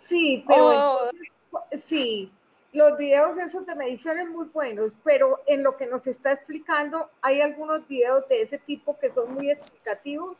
Sí, 0.08 0.42
pero 0.48 0.64
Oh. 0.64 1.10
entonces, 1.52 1.84
sí, 1.84 2.32
los 2.72 2.96
videos 2.96 3.36
esos 3.36 3.66
de 3.66 3.74
mediciones 3.74 4.28
muy 4.28 4.46
buenos, 4.46 4.92
pero 5.02 5.40
en 5.46 5.62
lo 5.62 5.76
que 5.76 5.86
nos 5.86 6.06
está 6.06 6.32
explicando, 6.32 7.10
hay 7.20 7.40
algunos 7.40 7.86
videos 7.88 8.28
de 8.28 8.42
ese 8.42 8.58
tipo 8.58 8.98
que 8.98 9.10
son 9.10 9.34
muy 9.34 9.50
explicativos. 9.50 10.36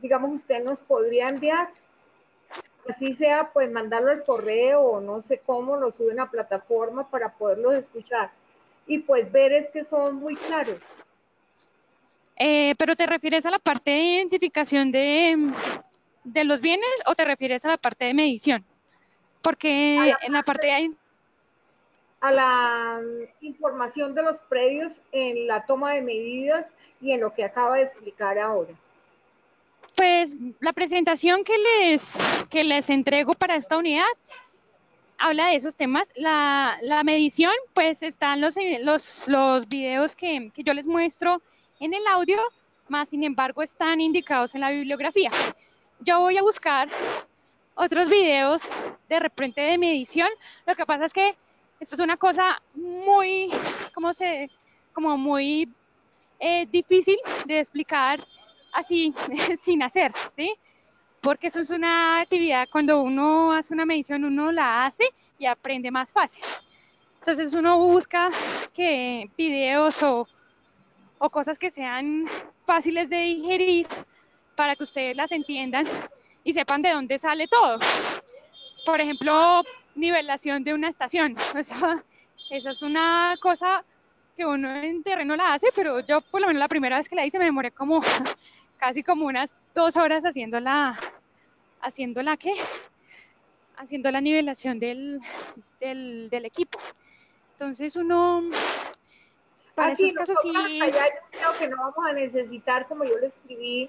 Digamos, 0.00 0.32
usted 0.32 0.62
nos 0.62 0.78
podría 0.80 1.28
enviar, 1.28 1.70
así 2.88 3.14
sea, 3.14 3.50
pues 3.52 3.70
mandarlo 3.70 4.12
al 4.12 4.22
correo 4.22 4.80
o 4.82 5.00
no 5.00 5.22
sé 5.22 5.40
cómo, 5.44 5.76
lo 5.76 5.90
sube 5.90 6.10
en 6.10 6.18
la 6.18 6.30
plataforma 6.30 7.10
para 7.10 7.32
poderlos 7.32 7.74
escuchar. 7.74 8.30
Y 8.86 9.00
pues 9.00 9.32
ver 9.32 9.52
es 9.52 9.68
que 9.68 9.82
son 9.82 10.16
muy 10.16 10.36
claros. 10.36 10.76
Eh, 12.36 12.74
¿Pero 12.78 12.94
te 12.94 13.06
refieres 13.06 13.44
a 13.46 13.50
la 13.50 13.58
parte 13.58 13.90
de 13.90 14.02
identificación 14.02 14.92
de, 14.92 15.52
de 16.22 16.44
los 16.44 16.60
bienes 16.60 16.88
o 17.06 17.14
te 17.16 17.24
refieres 17.24 17.64
a 17.64 17.68
la 17.68 17.76
parte 17.76 18.04
de 18.04 18.14
medición? 18.14 18.64
Porque 19.42 19.98
A 19.98 20.06
la 20.06 20.18
en 20.22 20.32
la 20.32 20.42
parte 20.44 20.68
de... 20.68 20.90
a 22.20 22.32
la 22.32 23.00
información 23.40 24.14
de 24.14 24.22
los 24.22 24.38
predios 24.42 24.94
en 25.12 25.46
la 25.46 25.66
toma 25.66 25.92
de 25.92 26.02
medidas 26.02 26.66
y 27.00 27.12
en 27.12 27.20
lo 27.20 27.32
que 27.34 27.44
acaba 27.44 27.76
de 27.76 27.82
explicar 27.82 28.38
ahora. 28.38 28.72
Pues 29.96 30.32
la 30.60 30.72
presentación 30.72 31.44
que 31.44 31.56
les, 31.58 32.16
que 32.50 32.64
les 32.64 32.90
entrego 32.90 33.32
para 33.32 33.56
esta 33.56 33.76
unidad 33.76 34.04
habla 35.18 35.48
de 35.48 35.56
esos 35.56 35.76
temas. 35.76 36.12
La, 36.16 36.76
la 36.82 37.02
medición, 37.02 37.52
pues 37.74 38.02
están 38.02 38.40
los, 38.40 38.56
los, 38.82 39.28
los 39.28 39.68
videos 39.68 40.14
que, 40.14 40.50
que 40.54 40.62
yo 40.62 40.74
les 40.74 40.86
muestro 40.86 41.40
en 41.80 41.94
el 41.94 42.06
audio, 42.08 42.38
más 42.88 43.10
sin 43.10 43.24
embargo 43.24 43.62
están 43.62 44.00
indicados 44.00 44.54
en 44.54 44.62
la 44.62 44.70
bibliografía. 44.70 45.30
Yo 46.00 46.20
voy 46.20 46.36
a 46.36 46.42
buscar 46.42 46.88
otros 47.74 48.10
videos 48.10 48.62
de 49.08 49.20
repente 49.20 49.60
de 49.60 49.78
medición. 49.78 50.28
Lo 50.66 50.74
que 50.74 50.86
pasa 50.86 51.04
es 51.06 51.12
que 51.12 51.36
esto 51.80 51.94
es 51.94 52.00
una 52.00 52.16
cosa 52.16 52.60
muy, 52.74 53.50
¿cómo 53.94 54.14
se? 54.14 54.50
Como 54.92 55.16
muy 55.16 55.68
eh, 56.38 56.66
difícil 56.66 57.16
de 57.44 57.60
explicar 57.60 58.20
así, 58.72 59.14
sin 59.60 59.82
hacer, 59.82 60.12
¿sí? 60.30 60.54
Porque 61.20 61.48
eso 61.48 61.60
es 61.60 61.70
una 61.70 62.20
actividad, 62.20 62.68
cuando 62.70 63.00
uno 63.00 63.52
hace 63.52 63.74
una 63.74 63.84
medición, 63.84 64.24
uno 64.24 64.52
la 64.52 64.86
hace 64.86 65.04
y 65.38 65.46
aprende 65.46 65.90
más 65.90 66.12
fácil. 66.12 66.44
Entonces 67.18 67.52
uno 67.54 67.78
busca 67.78 68.30
que 68.72 69.28
videos 69.36 70.02
o, 70.02 70.28
o 71.18 71.30
cosas 71.30 71.58
que 71.58 71.70
sean 71.70 72.26
fáciles 72.64 73.10
de 73.10 73.16
digerir 73.16 73.86
para 74.54 74.76
que 74.76 74.84
ustedes 74.84 75.16
las 75.16 75.32
entiendan 75.32 75.86
y 76.44 76.52
sepan 76.52 76.82
de 76.82 76.90
dónde 76.90 77.18
sale 77.18 77.48
todo. 77.48 77.80
Por 78.84 79.00
ejemplo, 79.00 79.64
nivelación 79.96 80.62
de 80.62 80.74
una 80.74 80.88
estación. 80.88 81.36
Esa, 81.56 82.04
esa 82.50 82.70
es 82.70 82.82
una 82.82 83.34
cosa 83.40 83.84
que 84.36 84.44
uno 84.44 84.76
en 84.76 85.02
terreno 85.02 85.34
la 85.34 85.54
hace, 85.54 85.68
pero 85.74 86.00
yo 86.00 86.20
por 86.20 86.40
lo 86.40 86.46
menos 86.46 86.60
la 86.60 86.68
primera 86.68 86.98
vez 86.98 87.08
que 87.08 87.16
la 87.16 87.24
hice 87.24 87.38
me 87.38 87.46
demoré 87.46 87.70
como 87.70 88.02
casi 88.78 89.02
como 89.02 89.26
unas 89.26 89.64
dos 89.74 89.96
horas 89.96 90.24
haciendo 90.24 90.60
la, 90.60 90.98
haciendo 91.80 92.22
la 92.22 92.36
qué, 92.36 92.52
haciendo 93.76 94.10
la 94.10 94.20
nivelación 94.20 94.78
del, 94.78 95.20
del, 95.80 96.28
del 96.28 96.44
equipo. 96.44 96.78
Entonces 97.52 97.96
uno, 97.96 98.42
para 99.74 99.92
Así, 99.92 100.08
esos 100.08 100.18
casos 100.18 100.36
nosotras 100.44 100.70
sí, 100.70 100.80
allá 100.82 101.06
yo 101.06 101.38
creo 101.38 101.58
que 101.58 101.68
no 101.68 101.76
vamos 101.78 102.06
a 102.06 102.12
necesitar, 102.12 102.86
como 102.86 103.04
yo 103.04 103.14
le 103.18 103.28
escribí 103.28 103.88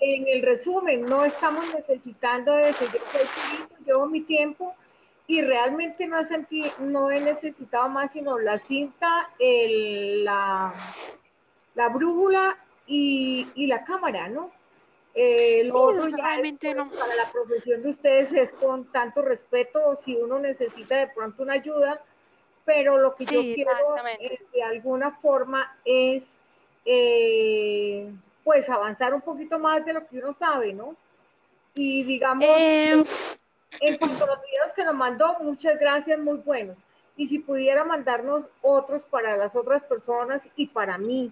en 0.00 0.26
el 0.26 0.42
resumen, 0.42 1.06
no 1.06 1.24
estamos 1.24 1.64
necesitando 1.72 2.52
de 2.52 2.72
que 2.74 2.86
yo 2.86 2.98
soy 3.12 3.28
chiquito, 3.34 3.76
llevo 3.86 4.06
mi 4.06 4.22
tiempo 4.22 4.74
y 5.30 5.42
realmente 5.42 6.06
no 6.08 6.18
he, 6.18 6.24
senti- 6.24 6.72
no 6.78 7.08
he 7.10 7.20
necesitado 7.20 7.88
más 7.88 8.10
sino 8.12 8.36
la 8.38 8.58
cinta, 8.58 9.30
el- 9.38 10.24
la, 10.24 10.74
la 11.76 11.88
brújula 11.88 12.56
y, 12.86 13.48
y 13.54 13.66
la 13.68 13.84
cámara, 13.84 14.28
¿no? 14.28 14.50
Eh, 15.14 15.62
Sí, 15.70 15.70
ya 16.10 16.16
realmente 16.16 16.70
es, 16.70 16.76
no. 16.76 16.90
para 16.90 17.14
la 17.14 17.30
profesión 17.30 17.82
de 17.82 17.90
ustedes 17.90 18.32
es 18.32 18.52
con 18.54 18.90
tanto 18.90 19.22
respeto 19.22 19.94
si 19.96 20.16
uno 20.16 20.40
necesita 20.40 20.96
de 20.96 21.06
pronto 21.08 21.44
una 21.44 21.52
ayuda, 21.54 22.00
pero 22.64 22.98
lo 22.98 23.14
que 23.14 23.24
yo 23.24 23.42
quiero 23.54 23.70
exactamente. 23.70 24.34
eh, 24.34 24.38
de 24.52 24.62
alguna 24.64 25.12
forma 25.12 25.78
es 25.84 26.24
eh, 26.84 28.12
pues 28.42 28.68
avanzar 28.68 29.14
un 29.14 29.20
poquito 29.20 29.60
más 29.60 29.84
de 29.84 29.92
lo 29.92 30.06
que 30.08 30.18
uno 30.18 30.34
sabe, 30.34 30.72
¿no? 30.72 30.96
Y 31.74 32.02
digamos, 32.02 32.46
Eh, 32.48 33.04
en 33.78 33.98
cuanto 33.98 34.24
a 34.24 34.26
los 34.26 34.38
videos 34.42 34.72
que 34.74 34.84
nos 34.84 34.94
mandó, 34.94 35.36
muchas 35.40 35.78
gracias, 35.78 36.18
muy 36.18 36.38
buenos. 36.38 36.76
Y 37.16 37.26
si 37.26 37.38
pudiera 37.38 37.84
mandarnos 37.84 38.50
otros 38.62 39.04
para 39.04 39.36
las 39.36 39.54
otras 39.54 39.82
personas 39.84 40.48
y 40.56 40.66
para 40.66 40.98
mí, 40.98 41.30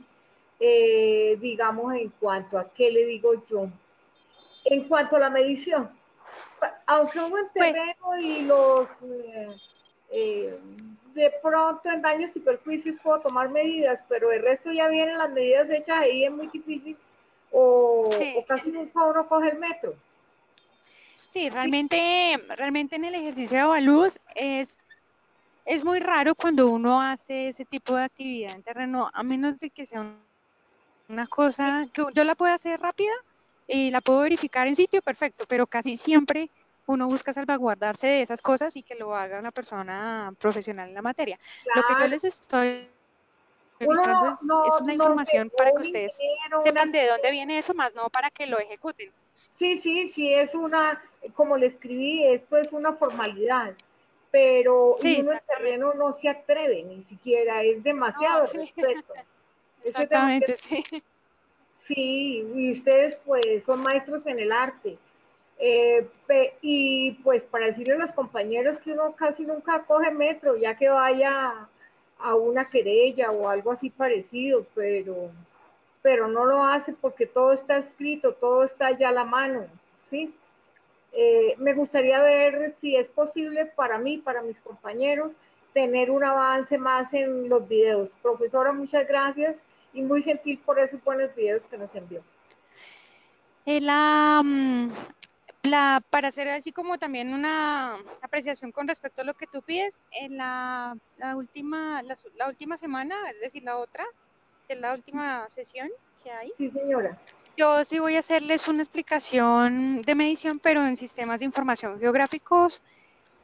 eh, 0.60 1.36
digamos, 1.40 1.94
en 1.94 2.10
cuanto 2.20 2.58
a 2.58 2.68
qué 2.74 2.90
le 2.90 3.04
digo 3.06 3.32
yo. 3.46 3.68
En 4.64 4.86
cuanto 4.86 5.16
a 5.16 5.20
la 5.20 5.30
medición, 5.30 5.90
aunque 6.86 7.20
hubo 7.20 7.38
en 7.38 7.48
Pues- 7.54 7.72
terreno 7.72 8.18
y 8.20 8.42
los 8.42 8.88
eh, 9.02 9.48
eh, 10.10 10.58
de 11.14 11.32
pronto 11.42 11.88
en 11.90 12.02
daños 12.02 12.36
y 12.36 12.40
perjuicios 12.40 12.96
puedo 13.02 13.20
tomar 13.20 13.48
medidas, 13.48 14.00
pero 14.08 14.30
el 14.30 14.42
resto 14.42 14.70
ya 14.72 14.88
vienen 14.88 15.18
las 15.18 15.30
medidas 15.30 15.70
hechas 15.70 15.98
ahí, 16.00 16.24
es 16.24 16.30
muy 16.30 16.48
difícil 16.48 16.96
o, 17.50 18.08
Sí. 18.12 18.34
o 18.36 18.44
casi 18.44 18.70
nunca 18.70 19.04
uno 19.04 19.26
coge 19.28 19.50
el 19.50 19.58
metro. 19.58 19.94
Sí, 21.28 21.50
realmente, 21.50 22.42
realmente 22.56 22.96
en 22.96 23.04
el 23.04 23.14
ejercicio 23.14 23.56
de 23.56 23.62
avalúos 23.62 24.18
es, 24.34 24.78
es 25.64 25.84
muy 25.84 25.98
raro 26.00 26.34
cuando 26.34 26.68
uno 26.70 27.00
hace 27.00 27.48
ese 27.48 27.64
tipo 27.66 27.94
de 27.96 28.04
actividad 28.04 28.54
en 28.54 28.62
terreno, 28.62 29.10
a 29.12 29.22
menos 29.22 29.58
de 29.58 29.70
que 29.70 29.84
sea 29.84 30.00
un- 30.00 30.26
una 31.08 31.26
cosa 31.26 31.86
que 31.92 32.02
yo 32.14 32.24
la 32.24 32.34
pueda 32.34 32.54
hacer 32.54 32.80
rápida 32.80 33.12
y 33.66 33.90
la 33.90 34.00
puedo 34.00 34.20
verificar 34.20 34.66
en 34.66 34.76
sitio, 34.76 35.02
perfecto, 35.02 35.44
pero 35.48 35.66
casi 35.66 35.96
siempre 35.96 36.50
uno 36.86 37.06
busca 37.06 37.32
salvaguardarse 37.34 38.06
de 38.06 38.22
esas 38.22 38.40
cosas 38.40 38.74
y 38.76 38.82
que 38.82 38.94
lo 38.94 39.14
haga 39.14 39.38
una 39.38 39.52
persona 39.52 40.32
profesional 40.38 40.88
en 40.88 40.94
la 40.94 41.02
materia. 41.02 41.38
Lo 41.74 41.82
que 41.82 42.02
yo 42.02 42.08
les 42.08 42.24
estoy 42.24 42.88
mostrando 43.80 44.30
es, 44.32 44.42
no- 44.42 44.64
es 44.64 44.80
una 44.80 44.86
no 44.86 44.92
información 44.94 45.50
para 45.56 45.70
que 45.72 45.82
ustedes 45.82 46.18
sepan 46.62 46.90
de 46.92 47.06
dónde 47.06 47.30
viene 47.30 47.58
eso, 47.58 47.74
más 47.74 47.94
no 47.94 48.08
para 48.08 48.30
que 48.30 48.46
lo 48.46 48.58
ejecuten. 48.58 49.12
Sí, 49.58 49.78
sí, 49.78 50.08
sí, 50.08 50.32
es 50.32 50.54
una, 50.54 51.02
como 51.34 51.56
le 51.56 51.66
escribí, 51.66 52.24
esto 52.24 52.56
es 52.56 52.72
una 52.72 52.94
formalidad, 52.94 53.74
pero 54.30 54.96
Sí, 54.96 55.22
uno 55.22 55.32
en 55.32 55.40
terreno 55.46 55.94
no 55.94 56.12
se 56.12 56.28
atreve 56.28 56.84
ni 56.84 57.00
siquiera, 57.02 57.62
es 57.64 57.82
demasiado 57.82 58.42
No, 58.42 58.46
sí. 58.46 58.58
respeto. 58.60 59.14
Es 59.84 59.94
Exactamente, 59.94 60.56
sí. 60.56 60.84
Sí, 61.86 62.44
y 62.54 62.72
ustedes 62.72 63.16
pues 63.24 63.64
son 63.64 63.80
maestros 63.80 64.26
en 64.26 64.38
el 64.40 64.52
arte. 64.52 64.98
Eh, 65.58 66.06
pe- 66.26 66.54
y 66.60 67.12
pues 67.24 67.44
para 67.44 67.66
decirle 67.66 67.94
a 67.94 67.98
los 67.98 68.12
compañeros 68.12 68.78
que 68.78 68.92
uno 68.92 69.14
casi 69.16 69.44
nunca 69.44 69.84
coge 69.84 70.10
metro, 70.12 70.56
ya 70.56 70.76
que 70.76 70.88
vaya 70.88 71.68
a 72.18 72.34
una 72.36 72.68
querella 72.70 73.30
o 73.32 73.48
algo 73.48 73.72
así 73.72 73.90
parecido, 73.90 74.66
pero, 74.74 75.30
pero 76.08 76.26
no 76.26 76.46
lo 76.46 76.64
hace 76.64 76.94
porque 76.94 77.26
todo 77.26 77.52
está 77.52 77.76
escrito, 77.76 78.32
todo 78.32 78.64
está 78.64 78.96
ya 78.96 79.10
a 79.10 79.12
la 79.12 79.24
mano, 79.24 79.66
¿sí? 80.08 80.34
Eh, 81.12 81.54
me 81.58 81.74
gustaría 81.74 82.18
ver 82.22 82.70
si 82.80 82.96
es 82.96 83.06
posible 83.08 83.66
para 83.66 83.98
mí, 83.98 84.16
para 84.16 84.40
mis 84.40 84.58
compañeros, 84.58 85.32
tener 85.74 86.10
un 86.10 86.24
avance 86.24 86.78
más 86.78 87.12
en 87.12 87.50
los 87.50 87.68
videos. 87.68 88.08
Profesora, 88.22 88.72
muchas 88.72 89.06
gracias 89.06 89.56
y 89.92 90.00
muy 90.00 90.22
gentil 90.22 90.58
por 90.64 90.78
esos 90.78 91.04
buenos 91.04 91.34
videos 91.34 91.60
que 91.66 91.76
nos 91.76 91.94
envió. 91.94 92.22
Eh, 93.66 93.82
La, 93.82 94.40
mm, 94.42 94.90
la, 95.64 96.02
para 96.08 96.28
hacer 96.28 96.48
así 96.48 96.72
como 96.72 96.96
también 96.96 97.34
una 97.34 97.96
apreciación 98.22 98.72
con 98.72 98.88
respecto 98.88 99.20
a 99.20 99.24
lo 99.26 99.34
que 99.34 99.46
tú 99.46 99.60
pides, 99.60 100.00
en 100.12 100.38
la, 100.38 100.96
la 101.18 101.36
última, 101.36 102.02
la, 102.02 102.16
su- 102.16 102.30
la 102.34 102.48
última 102.48 102.78
semana, 102.78 103.14
es 103.30 103.40
decir, 103.40 103.62
la 103.62 103.76
otra, 103.76 104.06
que 104.68 104.74
es 104.74 104.80
la 104.80 104.92
última 104.92 105.48
sesión 105.48 105.88
que 106.22 106.30
hay, 106.30 106.52
Sí, 106.58 106.70
señora. 106.70 107.18
yo 107.56 107.84
sí 107.84 107.98
voy 107.98 108.16
a 108.16 108.18
hacerles 108.18 108.68
una 108.68 108.82
explicación 108.82 110.02
de 110.02 110.14
medición, 110.14 110.60
pero 110.60 110.86
en 110.86 110.96
sistemas 110.96 111.40
de 111.40 111.46
información 111.46 111.98
geográficos, 111.98 112.82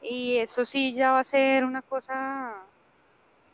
y 0.02 0.36
eso 0.36 0.66
sí 0.66 0.92
ya 0.92 1.12
va 1.12 1.20
a 1.20 1.24
ser 1.24 1.64
una 1.64 1.80
cosa 1.80 2.52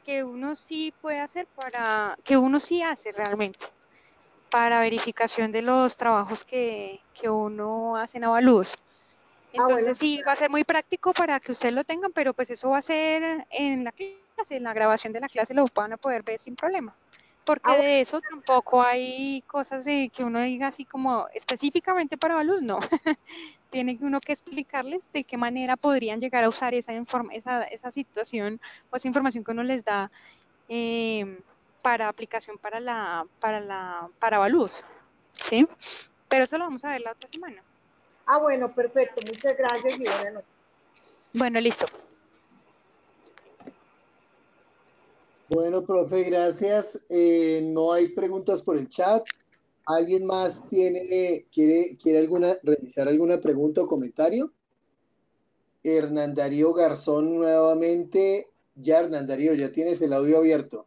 que 0.05 0.25
uno 0.25 0.57
sí 0.57 0.93
puede 1.01 1.21
hacer 1.21 1.47
para, 1.55 2.17
que 2.25 2.37
uno 2.37 2.59
sí 2.59 2.83
hace 2.83 3.13
realmente 3.13 3.67
para 4.51 4.81
verificación 4.81 5.53
de 5.53 5.63
los 5.63 5.97
trabajos 5.97 6.45
que, 6.45 6.99
que 7.15 7.31
uno 7.31 7.97
hace 7.97 8.19
en 8.19 8.25
Avalúos. 8.25 8.75
Ah, 8.75 9.63
bueno, 9.63 9.69
Entonces 9.69 9.99
sí, 9.99 10.21
va 10.27 10.33
a 10.33 10.37
ser 10.37 10.51
muy 10.51 10.65
práctico 10.65 11.13
para 11.13 11.39
que 11.39 11.53
ustedes 11.53 11.75
lo 11.75 11.85
tengan, 11.85 12.13
pero 12.13 12.35
pues 12.35 12.51
eso 12.51 12.71
va 12.71 12.79
a 12.79 12.83
ser 12.83 13.47
en 13.51 13.85
la 13.85 13.93
clase, 13.93 14.57
en 14.57 14.65
la 14.65 14.75
grabación 14.75 15.13
de 15.13 15.21
la 15.21 15.29
clase 15.29 15.55
lo 15.55 15.67
van 15.73 15.93
a 15.93 15.97
poder 15.97 16.25
ver 16.25 16.41
sin 16.41 16.57
problema. 16.57 16.97
Porque 17.51 17.69
Ah, 17.71 17.75
bueno. 17.75 17.89
de 17.89 18.01
eso 18.01 18.21
tampoco 18.21 18.81
hay 18.81 19.43
cosas 19.43 19.85
de 19.85 20.09
que 20.15 20.23
uno 20.23 20.41
diga 20.41 20.69
así 20.69 20.87
como 20.87 21.27
específicamente 21.35 22.17
para 22.17 22.35
Avalúos, 22.35 22.63
no. 22.63 22.79
Tiene 23.71 23.99
que 23.99 24.05
uno 24.05 24.21
que 24.21 24.31
explicarles 24.31 25.11
de 25.11 25.25
qué 25.25 25.37
manera 25.37 25.77
podrían 25.77 26.21
llegar 26.21 26.45
a 26.45 26.49
usar 26.49 26.75
esa, 26.75 26.93
inform- 26.93 27.31
esa, 27.33 27.65
esa 27.65 27.91
situación 27.91 28.61
o 28.91 28.97
esa 28.97 29.09
información 29.09 29.43
que 29.43 29.51
uno 29.51 29.65
les 29.65 29.83
da 29.83 30.13
eh, 30.69 31.43
para 31.83 32.09
aplicación 32.09 32.57
para 32.59 32.79
la 32.79 33.27
para 33.41 33.59
la 33.61 34.09
para 34.21 34.37
Avalúos, 34.37 34.85
¿sí? 35.33 35.67
Pero 36.29 36.45
eso 36.45 36.57
lo 36.57 36.67
vamos 36.67 36.85
a 36.85 36.91
ver 36.91 37.01
la 37.01 37.11
otra 37.11 37.27
semana. 37.27 37.65
Ah, 38.27 38.39
bueno, 38.39 38.73
perfecto. 38.73 39.21
Muchas 39.27 39.59
gracias 39.59 39.95
y 39.99 40.05
buenas 40.05 40.35
noches. 40.35 40.51
Bueno, 41.33 41.61
listo. 41.61 41.87
Bueno, 45.51 45.85
profe, 45.85 46.23
gracias. 46.23 47.07
Eh, 47.09 47.61
no 47.65 47.93
hay 47.93 48.11
preguntas 48.11 48.63
por 48.63 48.77
el 48.77 48.89
chat. 48.89 49.25
¿Alguien 49.85 50.25
más 50.25 50.69
tiene, 50.69 51.45
quiere, 51.53 51.97
quiere 52.01 52.21
alguna, 52.21 52.57
realizar 52.63 53.09
alguna 53.09 53.41
pregunta 53.41 53.81
o 53.81 53.89
comentario? 53.89 54.53
Hernán 55.83 56.37
Darío 56.37 56.73
Garzón 56.73 57.35
nuevamente. 57.35 58.47
Ya, 58.77 59.01
Hernán 59.01 59.27
Darío, 59.27 59.53
ya 59.55 59.73
tienes 59.73 60.01
el 60.03 60.13
audio 60.13 60.39
abierto. 60.39 60.87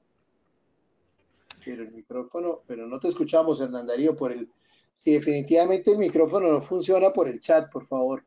Pero 1.66 1.84
el 1.84 1.92
micrófono, 1.92 2.62
pero 2.66 2.88
no 2.88 3.02
te 3.02 3.10
escuchamos, 3.10 3.60
Hernán 3.60 3.88
Darío, 3.88 4.16
por 4.16 4.32
el... 4.32 4.50
Si 4.94 5.12
definitivamente 5.12 5.92
el 5.92 5.98
micrófono 5.98 6.50
no 6.50 6.62
funciona 6.62 7.12
por 7.12 7.28
el 7.28 7.42
chat, 7.42 7.70
por 7.70 7.86
favor. 7.86 8.24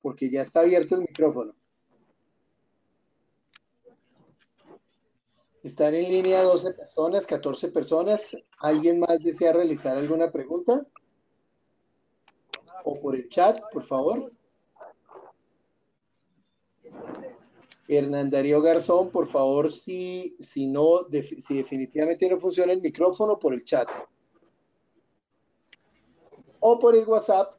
Porque 0.00 0.30
ya 0.30 0.40
está 0.40 0.60
abierto 0.60 0.94
el 0.94 1.02
micrófono. 1.02 1.54
Están 5.64 5.94
en 5.94 6.10
línea 6.10 6.42
12 6.42 6.74
personas, 6.74 7.26
14 7.26 7.68
personas. 7.68 8.36
¿Alguien 8.58 9.00
más 9.00 9.18
desea 9.22 9.54
realizar 9.54 9.96
alguna 9.96 10.30
pregunta? 10.30 10.86
O 12.84 13.00
por 13.00 13.16
el 13.16 13.30
chat, 13.30 13.58
por 13.72 13.82
favor. 13.82 14.30
Hernán 17.88 18.28
Darío 18.28 18.60
Garzón, 18.60 19.10
por 19.10 19.26
favor, 19.26 19.72
si, 19.72 20.36
si 20.38 20.66
no, 20.66 21.06
si 21.10 21.56
definitivamente 21.56 22.28
no 22.28 22.38
funciona 22.38 22.74
el 22.74 22.82
micrófono, 22.82 23.38
por 23.38 23.54
el 23.54 23.64
chat. 23.64 23.88
O 26.60 26.78
por 26.78 26.94
el 26.94 27.08
WhatsApp, 27.08 27.56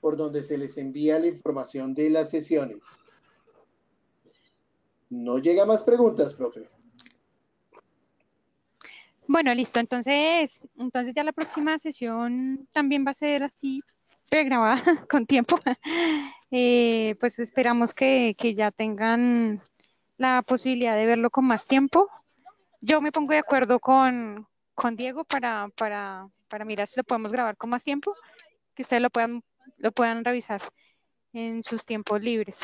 por 0.00 0.16
donde 0.16 0.42
se 0.42 0.58
les 0.58 0.76
envía 0.76 1.20
la 1.20 1.28
información 1.28 1.94
de 1.94 2.10
las 2.10 2.30
sesiones. 2.30 3.04
No 5.08 5.38
llega 5.38 5.64
más 5.64 5.84
preguntas, 5.84 6.34
profe. 6.34 6.73
Bueno, 9.26 9.54
listo. 9.54 9.80
Entonces, 9.80 10.60
entonces 10.78 11.14
ya 11.14 11.24
la 11.24 11.32
próxima 11.32 11.78
sesión 11.78 12.68
también 12.72 13.04
va 13.06 13.12
a 13.12 13.14
ser 13.14 13.42
así 13.42 13.82
pregrabada 14.30 14.82
con 15.10 15.26
tiempo. 15.26 15.58
Eh, 16.56 17.16
pues 17.18 17.40
esperamos 17.40 17.94
que, 17.94 18.36
que 18.38 18.54
ya 18.54 18.70
tengan 18.70 19.60
la 20.18 20.42
posibilidad 20.42 20.94
de 20.94 21.04
verlo 21.04 21.28
con 21.28 21.44
más 21.46 21.66
tiempo. 21.66 22.08
Yo 22.80 23.00
me 23.00 23.10
pongo 23.10 23.32
de 23.32 23.40
acuerdo 23.40 23.80
con, 23.80 24.46
con 24.72 24.94
Diego 24.94 25.24
para, 25.24 25.68
para, 25.76 26.28
para 26.46 26.64
mirar 26.64 26.86
si 26.86 27.00
lo 27.00 27.02
podemos 27.02 27.32
grabar 27.32 27.56
con 27.56 27.70
más 27.70 27.82
tiempo, 27.82 28.14
que 28.72 28.82
ustedes 28.82 29.02
lo 29.02 29.10
puedan, 29.10 29.42
lo 29.78 29.90
puedan 29.90 30.24
revisar 30.24 30.62
en 31.32 31.64
sus 31.64 31.84
tiempos 31.84 32.22
libres. 32.22 32.60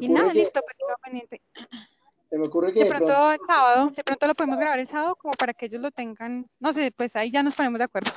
Y 0.00 0.08
nada, 0.08 0.32
que, 0.32 0.38
listo, 0.38 0.62
pues 0.62 0.76
quedo 0.78 0.96
pendiente. 1.02 1.42
Se 2.34 2.38
me 2.40 2.46
ocurre 2.46 2.72
que 2.72 2.80
De 2.80 2.84
de 2.86 2.88
pronto 2.90 3.06
pronto 3.06 3.32
el 3.32 3.40
sábado, 3.46 3.90
de 3.90 4.02
pronto 4.02 4.26
lo 4.26 4.34
podemos 4.34 4.58
grabar 4.58 4.80
el 4.80 4.88
sábado 4.88 5.14
como 5.14 5.30
para 5.34 5.54
que 5.54 5.66
ellos 5.66 5.80
lo 5.80 5.92
tengan, 5.92 6.50
no 6.58 6.72
sé, 6.72 6.90
pues 6.90 7.14
ahí 7.14 7.30
ya 7.30 7.44
nos 7.44 7.54
ponemos 7.54 7.78
de 7.78 7.84
acuerdo. 7.84 8.10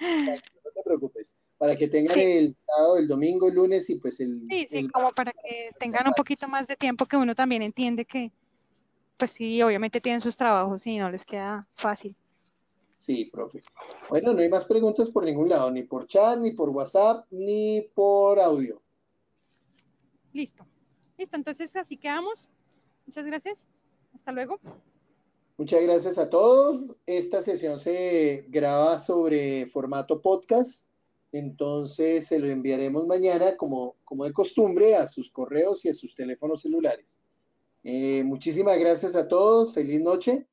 no 0.00 0.70
te 0.74 0.82
preocupes, 0.84 1.38
para 1.56 1.76
que 1.76 1.86
tengan 1.86 2.16
Sí. 2.16 2.22
el 2.24 2.56
sábado, 2.66 2.98
el 2.98 3.06
domingo, 3.06 3.46
el 3.46 3.54
lunes 3.54 3.88
y 3.88 4.00
pues 4.00 4.18
el, 4.18 4.40
Sí, 4.48 4.66
sí, 4.68 4.78
el- 4.78 4.90
como 4.90 5.12
para 5.12 5.32
que 5.32 5.70
tengan 5.78 6.08
un 6.08 6.14
poquito 6.14 6.48
más 6.48 6.66
de 6.66 6.74
tiempo 6.74 7.06
que 7.06 7.16
uno 7.16 7.36
también 7.36 7.62
entiende 7.62 8.04
que, 8.04 8.32
pues 9.16 9.30
sí, 9.30 9.62
obviamente 9.62 10.00
tienen 10.00 10.20
sus 10.20 10.36
trabajos 10.36 10.84
y 10.88 10.98
no 10.98 11.08
les 11.08 11.24
queda 11.24 11.68
fácil. 11.74 12.16
Sí, 12.96 13.26
profe. 13.26 13.60
Bueno, 14.08 14.32
no 14.32 14.40
hay 14.40 14.48
más 14.48 14.64
preguntas 14.64 15.08
por 15.10 15.22
ningún 15.22 15.48
lado, 15.50 15.70
ni 15.70 15.84
por 15.84 16.08
chat, 16.08 16.36
ni 16.40 16.50
por 16.50 16.70
WhatsApp, 16.70 17.26
ni 17.30 17.82
por 17.94 18.40
audio. 18.40 18.82
Listo. 20.32 20.66
Listo, 21.16 21.36
entonces 21.36 21.76
así 21.76 21.96
quedamos. 21.96 22.48
Muchas 23.06 23.26
gracias. 23.26 23.68
Hasta 24.14 24.32
luego. 24.32 24.58
Muchas 25.58 25.82
gracias 25.82 26.18
a 26.18 26.28
todos. 26.28 26.96
Esta 27.06 27.40
sesión 27.40 27.78
se 27.78 28.44
graba 28.48 28.98
sobre 28.98 29.66
formato 29.66 30.20
podcast, 30.20 30.86
entonces 31.32 32.26
se 32.26 32.38
lo 32.38 32.48
enviaremos 32.48 33.06
mañana 33.06 33.56
como, 33.56 33.96
como 34.04 34.24
de 34.24 34.32
costumbre 34.32 34.96
a 34.96 35.06
sus 35.06 35.30
correos 35.30 35.84
y 35.84 35.88
a 35.88 35.94
sus 35.94 36.14
teléfonos 36.14 36.60
celulares. 36.60 37.20
Eh, 37.84 38.22
muchísimas 38.24 38.78
gracias 38.78 39.16
a 39.16 39.28
todos. 39.28 39.72
Feliz 39.72 40.00
noche. 40.00 40.46